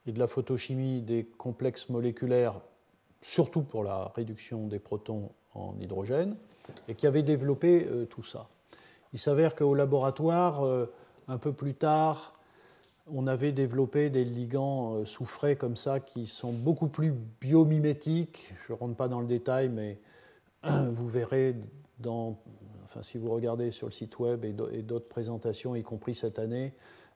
[0.07, 2.61] et de la photochimie des complexes moléculaires,
[3.21, 6.37] surtout pour la réduction des protons en hydrogène,
[6.87, 8.47] et qui avait développé euh, tout ça.
[9.11, 10.85] Il s'avère qu'au laboratoire, euh,
[11.27, 12.39] un peu plus tard,
[13.07, 18.53] on avait développé des ligands euh, soufrés comme ça qui sont beaucoup plus biomimétiques.
[18.65, 19.99] Je ne rentre pas dans le détail, mais
[20.63, 21.57] vous verrez
[21.99, 22.39] dans
[23.01, 26.73] si vous regardez sur le site web et d'autres présentations, y compris cette année,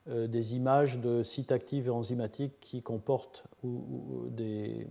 [0.09, 4.87] euh, des images de sites actifs et enzymatiques qui comportent ou, des,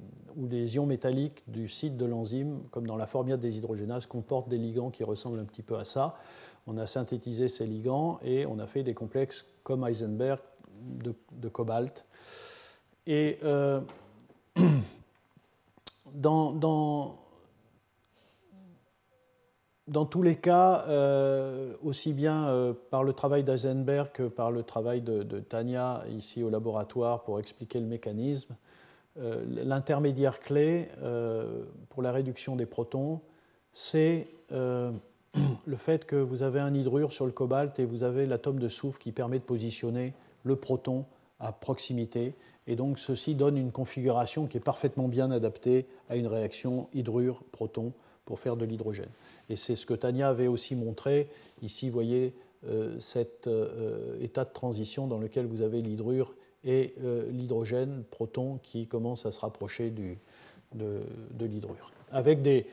[0.77, 4.91] ions métalliques du site de l'enzyme, comme dans la formiate des hydrogénases, comportent des ligands
[4.91, 6.19] qui ressemblent un petit peu à ça.
[6.67, 10.41] on a synthétisé ces ligands et on a fait des complexes comme Heisenberg
[10.83, 12.05] de, cobalt.
[13.07, 13.81] Et euh,
[16.15, 17.19] dans,
[19.89, 24.63] dans, tous les cas, euh, aussi bien euh, par le travail d'Eisenberg que par le
[24.63, 28.55] travail de, Tania ici au laboratoire pour expliquer le mécanisme,
[29.49, 30.89] l'intermédiaire clé
[31.89, 33.23] pour la réduction des protons,
[33.73, 38.59] c'est le fait que vous avez un hydrure sur le cobalt et vous avez l'atome
[38.59, 40.13] de soufre qui permet de positionner
[40.43, 41.07] le proton
[41.41, 42.35] à proximité.
[42.67, 47.93] Et donc ceci donne une configuration qui est parfaitement bien adaptée à une réaction hydrure-proton
[48.27, 49.09] pour faire de l'hydrogène.
[49.49, 51.31] Et c'est ce que Tania avait aussi montré.
[51.63, 52.35] Ici, vous voyez
[52.69, 58.59] euh, cet euh, état de transition dans lequel vous avez l'hydrure et euh, l'hydrogène, proton,
[58.63, 60.19] qui commence à se rapprocher du,
[60.75, 61.01] de,
[61.31, 61.93] de l'hydrure.
[62.11, 62.67] Avec des,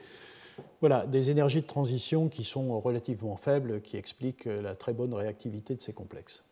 [0.80, 5.76] voilà, des énergies de transition qui sont relativement faibles, qui expliquent la très bonne réactivité
[5.76, 6.42] de ces complexes.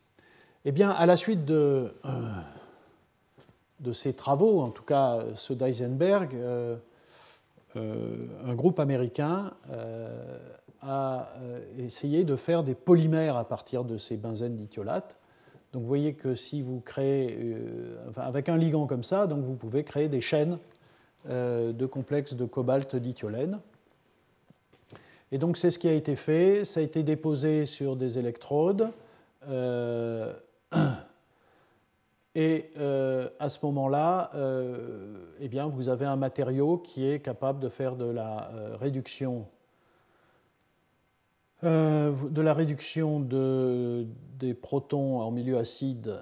[0.65, 1.93] Eh bien, à la suite de,
[3.81, 6.37] de ces travaux, en tout cas ceux d'Eisenberg,
[7.77, 9.53] un groupe américain
[10.83, 11.29] a
[11.79, 15.17] essayé de faire des polymères à partir de ces benzènes dithiolates.
[15.73, 17.57] Donc vous voyez que si vous créez,
[18.17, 20.59] avec un ligand comme ça, donc vous pouvez créer des chaînes
[21.29, 23.61] de complexes de cobalt dithiolène.
[25.33, 28.91] Et donc c'est ce qui a été fait, ça a été déposé sur des électrodes.
[29.49, 30.33] Euh,
[32.35, 37.61] et euh, à ce moment-là, euh, eh bien, vous avez un matériau qui est capable
[37.61, 39.47] de faire de la réduction,
[41.63, 44.07] de la réduction de,
[44.39, 46.19] des protons en milieu acide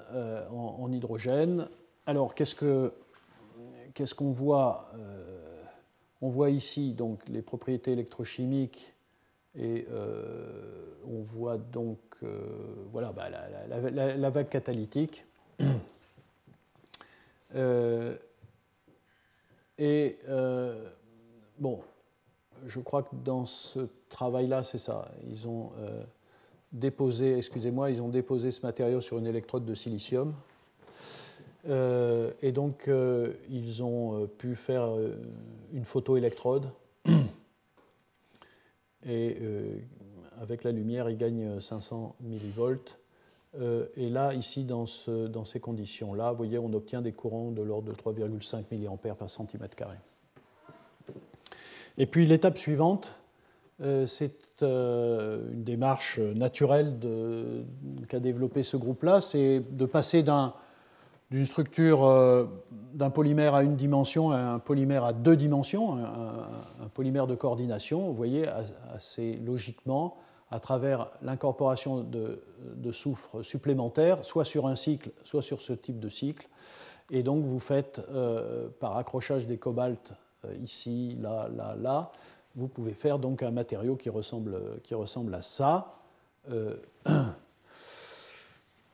[0.52, 1.68] en, hydrogène.
[2.06, 2.54] Alors, qu'est-ce
[4.14, 4.90] qu'on voit
[6.20, 8.94] On voit ici donc les propriétés électrochimiques
[9.56, 12.40] et euh, on voit donc euh,
[12.92, 15.24] voilà, bah, la, vague catalytique.
[17.54, 18.16] Euh,
[19.78, 20.18] et
[21.58, 21.80] bon,
[22.66, 25.10] je crois que dans ce travail-là, c'est ça.
[25.26, 25.70] Ils ont
[26.72, 30.34] déposé, excusez-moi, ils ont déposé ce matériau sur une électrode de silicium.
[31.66, 32.90] et donc,
[33.48, 34.90] ils ont pu faire
[35.72, 36.70] une photoélectrode
[39.06, 39.78] et euh,
[40.40, 42.98] avec la lumière, il gagne 500 millivolts.
[43.58, 47.90] Euh, et là, ici, dans, ces conditions-là, vous voyez, on obtient des courants de l'ordre
[47.90, 49.96] de 3,5 mA par centimètre carré.
[51.98, 53.16] Et puis l'étape suivante,
[53.80, 56.98] euh, c'est une démarche naturelle
[58.08, 60.54] qu'a développé ce groupe-là, c'est de passer d'un
[61.30, 62.44] d'une structure euh,
[62.94, 68.08] d'un polymère à une dimension à un polymère à deux dimensions, un, polymère de coordination,
[68.08, 68.46] vous voyez,
[68.92, 70.16] assez logiquement,
[70.50, 72.42] à travers l'incorporation de,
[72.92, 76.48] soufre supplémentaire, soit sur un cycle, soit sur ce type de cycle.
[77.10, 80.12] Et donc vous faites, euh, par accrochage des cobaltes
[80.44, 82.12] euh, ici, là, là, là,
[82.56, 85.96] vous pouvez faire donc un matériau qui ressemble, qui ressemble à ça.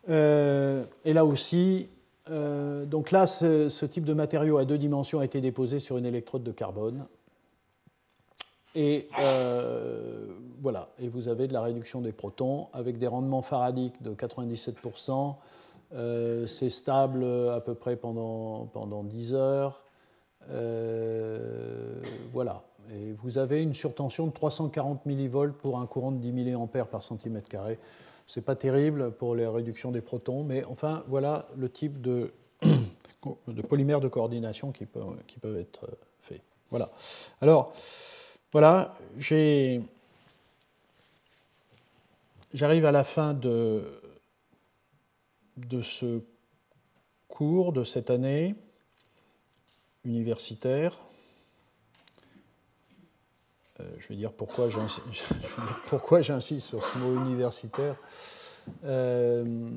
[0.08, 1.88] et là aussi,
[2.30, 6.06] euh, donc là, ce, type de matériau à deux dimensions a été déposé sur une
[6.06, 7.06] électrode de carbone.
[8.78, 10.26] Et euh,
[10.60, 15.34] voilà, et vous avez de la réduction des protons avec des rendements faradiques de 97%.
[15.94, 19.82] Euh, c'est stable à peu près pendant, pendant 10 heures.
[22.32, 22.62] voilà.
[22.92, 27.02] Et vous avez une surtension de 340 millivolts pour un courant de 10 mA par
[27.02, 27.78] centimètre carré.
[28.26, 32.30] Ce n'est pas terrible pour les réductions des protons, mais enfin, voilà le type de,
[33.48, 35.88] de polymères de coordination qui peuvent, qui peuvent être
[36.20, 36.42] faits.
[36.70, 36.90] Voilà.
[37.40, 37.72] Alors,
[38.58, 38.96] voilà.
[42.54, 44.00] J'arrive à la fin de,
[45.58, 46.22] de ce
[47.28, 48.54] cours de cette année
[50.06, 50.98] universitaire.
[53.78, 57.96] Euh, je vais dire pourquoi j'insiste sur ce mot universitaire.
[58.86, 59.68] Euh,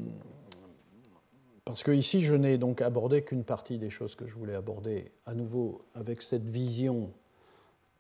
[1.65, 5.11] parce que ici, je n'ai donc abordé qu'une partie des choses que je voulais aborder,
[5.25, 7.11] à nouveau avec cette vision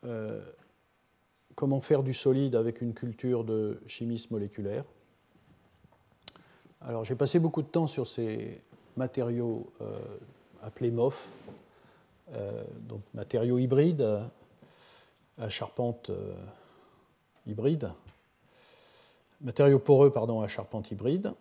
[0.05, 0.39] euh,
[1.59, 4.85] comment faire du solide avec une culture de chimisme moléculaire.
[6.79, 8.61] Alors, j'ai passé beaucoup de temps sur ces
[8.95, 9.69] matériaux
[10.63, 11.27] appelés MOF,
[12.87, 14.21] donc matériaux hybrides
[15.37, 16.33] à charpente euh,
[17.45, 17.91] hybride,
[19.41, 21.33] matériaux poreux pardon, à charpente hybride.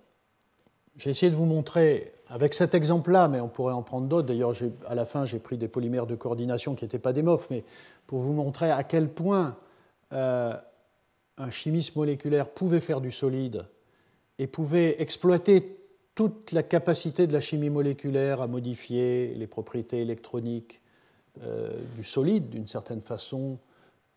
[0.97, 4.55] J'ai essayé de vous montrer, avec cet exemple-là, mais on pourrait en prendre d'autres, d'ailleurs
[4.89, 7.63] à la fin j'ai pris des polymères de coordination qui n'étaient pas des MOF, mais
[8.09, 9.57] pour vous montrer à quel point
[10.13, 10.55] euh,
[11.37, 13.67] un chimiste moléculaire pouvait faire du solide
[14.39, 15.79] et pouvait exploiter
[16.15, 20.83] toute la capacité de la chimie moléculaire à modifier les propriétés électroniques
[21.45, 23.59] euh, du solide d'une certaine façon,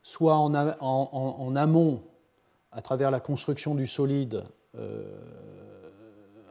[0.01, 2.01] soit en, amont,
[2.71, 4.43] à travers la construction du solide
[4.75, 5.03] euh,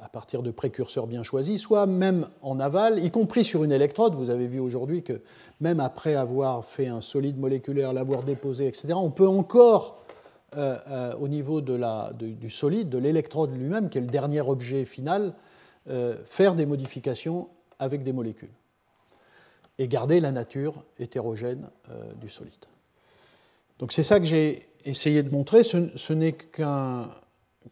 [0.03, 4.15] à partir de précurseurs bien choisis, soit même en aval, y compris sur une électrode.
[4.15, 5.21] Vous avez vu aujourd'hui que
[5.61, 10.01] même après avoir fait un solide moléculaire, l'avoir déposé, etc., on peut encore
[10.57, 15.35] euh, euh, au niveau du solide, de l'électrode lui-même, qui est le dernier objet final,
[15.89, 17.49] euh, faire des modifications
[17.79, 18.51] avec des molécules
[19.79, 21.69] et garder la nature hétérogène
[22.21, 22.53] du solide.
[23.79, 25.63] Donc c'est ça que j'ai essayé de montrer.
[25.63, 27.09] Ce, n'est qu'un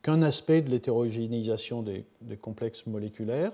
[0.03, 2.05] qu'un aspect de l'hétérogénéisation des,
[2.41, 3.53] complexes moléculaires.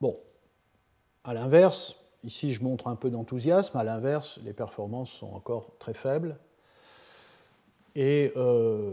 [0.00, 0.18] bon,
[1.24, 3.76] à l'inverse, Ici, je montre un peu d'enthousiasme.
[3.76, 6.38] À l'inverse, les performances sont encore très faibles.
[7.96, 8.92] Et euh,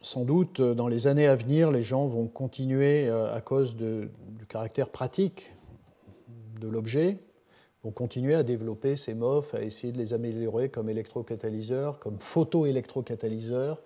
[0.00, 4.10] sans doute, dans les années à venir, les gens vont continuer, euh, à cause du
[4.48, 5.54] caractère pratique
[6.60, 7.18] de l'objet,
[7.84, 13.78] vont continuer à développer ces MOF, à essayer de les améliorer comme électrocatalyseurs, comme photoélectrocatalyseurs,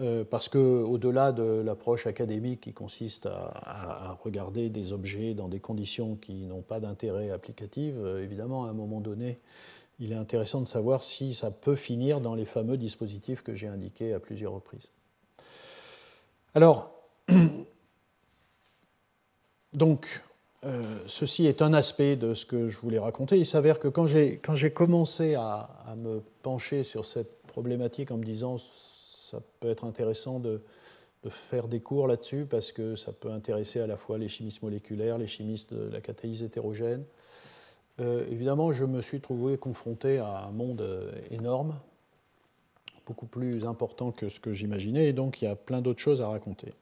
[0.00, 6.16] euh, parce qu'au-delà de l'approche académique qui consiste à, regarder des objets dans des conditions
[6.16, 9.38] qui n'ont pas d'intérêt applicatif, euh, évidemment, à un moment donné,
[10.00, 13.68] il est intéressant de savoir si ça peut finir dans les fameux dispositifs que j'ai
[13.68, 14.88] indiqués à plusieurs reprises.
[16.56, 16.90] Alors,
[19.72, 20.22] donc,
[20.64, 23.36] euh, ceci est un aspect de ce que je voulais raconter.
[23.36, 28.56] Il s'avère que quand j'ai commencé à, me pencher sur cette problématique en me disant
[28.58, 30.60] ça peut être intéressant de,
[31.30, 35.16] faire des cours là-dessus parce que ça peut intéresser à la fois les chimistes moléculaires,
[35.16, 37.04] les chimistes de la catalyse hétérogène.
[38.00, 41.76] Euh, évidemment, je me suis trouvé confronté à un monde euh, énorme,
[43.06, 46.20] beaucoup plus important que ce que j'imaginais, et donc il y a plein d'autres choses
[46.20, 46.74] à raconter.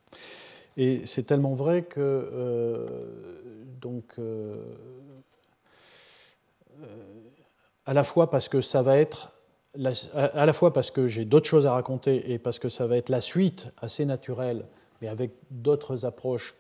[0.77, 2.87] Et c'est tellement vrai que, euh,
[3.81, 4.15] donc,
[7.85, 9.33] à la fois parce que ça va être
[10.13, 12.97] à la fois parce que j'ai d'autres choses à raconter et parce que ça va
[12.99, 14.67] être la suite assez naturelle,
[15.01, 16.55] mais avec d'autres approches,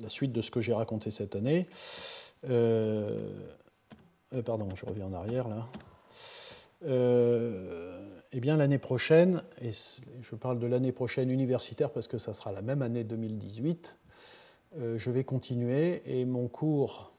[0.00, 1.68] la suite de ce que j'ai raconté cette année.
[2.48, 3.32] Euh,
[4.34, 5.66] euh, pardon, je reviens en arrière là.
[6.86, 7.98] Euh,
[8.32, 9.72] eh bien, l'année prochaine, et
[10.22, 13.96] je parle de l'année prochaine universitaire parce que ça sera la même année 2018,
[14.96, 17.12] je vais continuer et mon cours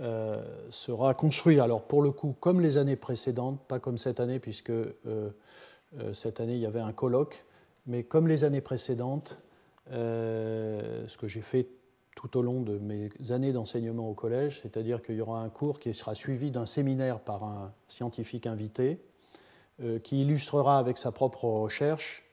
[0.00, 0.40] euh,
[0.70, 4.70] sera construit, alors pour le coup, comme les années précédentes, pas comme cette année, puisque
[4.70, 7.44] euh, euh, cette année il y avait un colloque,
[7.86, 9.38] mais comme les années précédentes,
[9.90, 11.66] ce que j'ai fait
[12.18, 15.78] tout au long de mes années d'enseignement au collège, c'est-à-dire qu'il y aura un cours
[15.78, 18.98] qui sera suivi d'un séminaire par un scientifique invité,
[20.02, 22.24] qui illustrera avec sa propre recherche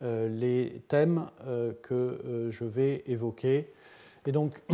[0.00, 1.26] les thèmes
[1.82, 3.72] que je vais évoquer.
[4.26, 4.62] Et donc,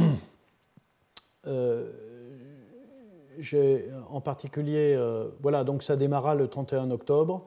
[4.10, 7.46] en particulier, euh, voilà, donc ça démarra le 31 octobre.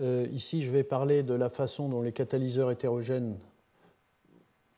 [0.00, 3.36] Euh, ici, je vais parler de la façon dont les catalyseurs hétérogènes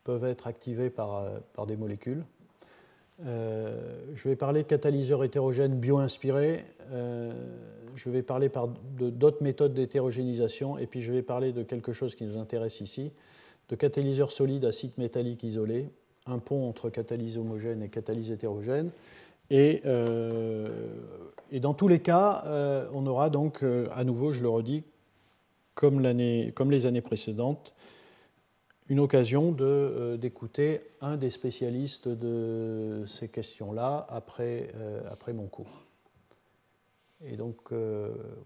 [0.06, 2.24] peuvent être activés par, euh, par des molécules.
[3.24, 6.64] je vais parler de catalyseurs hétérogènes bio-inspirés.
[6.92, 8.50] je vais parler
[8.98, 10.78] d'autres méthodes d'hétérogénisation.
[10.78, 13.10] Et puis, je vais parler de quelque chose qui nous intéresse ici,
[13.70, 15.88] de catalyseurs solides à site métallique isolé,
[16.26, 18.90] un pont entre catalyse homogène et catalyse hétérogène.
[19.50, 20.68] Et, euh,
[21.52, 24.84] et, dans tous les cas, euh, on aura donc, euh, à nouveau, je le redis,
[25.74, 26.02] comme,
[26.54, 27.72] comme les années précédentes,
[28.88, 29.52] une occasion
[30.16, 34.70] d'écouter un des spécialistes de ces questions-là après,
[35.10, 35.82] après mon cours.
[37.24, 37.72] Et donc,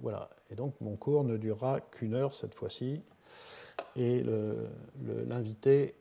[0.00, 0.30] voilà.
[0.50, 3.02] Et donc, mon cours ne durera qu'une heure cette fois-ci.
[3.96, 4.24] Et
[5.28, 5.94] l'invité,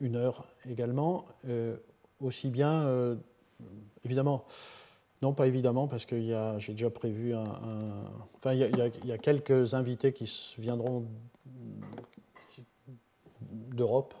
[0.00, 1.26] une heure également,
[2.20, 3.18] aussi bien
[4.04, 4.44] évidemment,
[5.22, 6.20] non, pas évidemment, parce que
[6.58, 7.44] j'ai déjà prévu un.
[8.36, 8.60] enfin, il
[9.06, 11.06] y, a, quelques invités qui viendront
[13.54, 14.14] d'Europe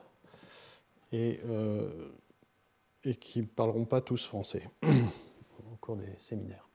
[1.12, 1.88] et, euh,
[3.20, 6.68] qui ne parleront pas tous français au cours des séminaires.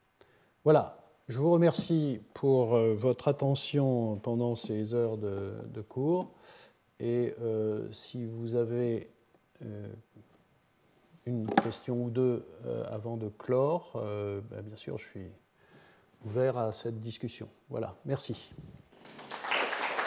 [0.64, 6.32] Voilà, je vous remercie pour euh, votre attention pendant ces heures de, cours.
[7.00, 9.10] Et euh, si vous avez
[11.26, 12.46] une question ou deux
[12.90, 13.92] avant de clore,
[14.50, 15.32] ben, bien sûr, je suis
[16.26, 17.50] ouvert à cette discussion.
[17.70, 18.54] Voilà, merci.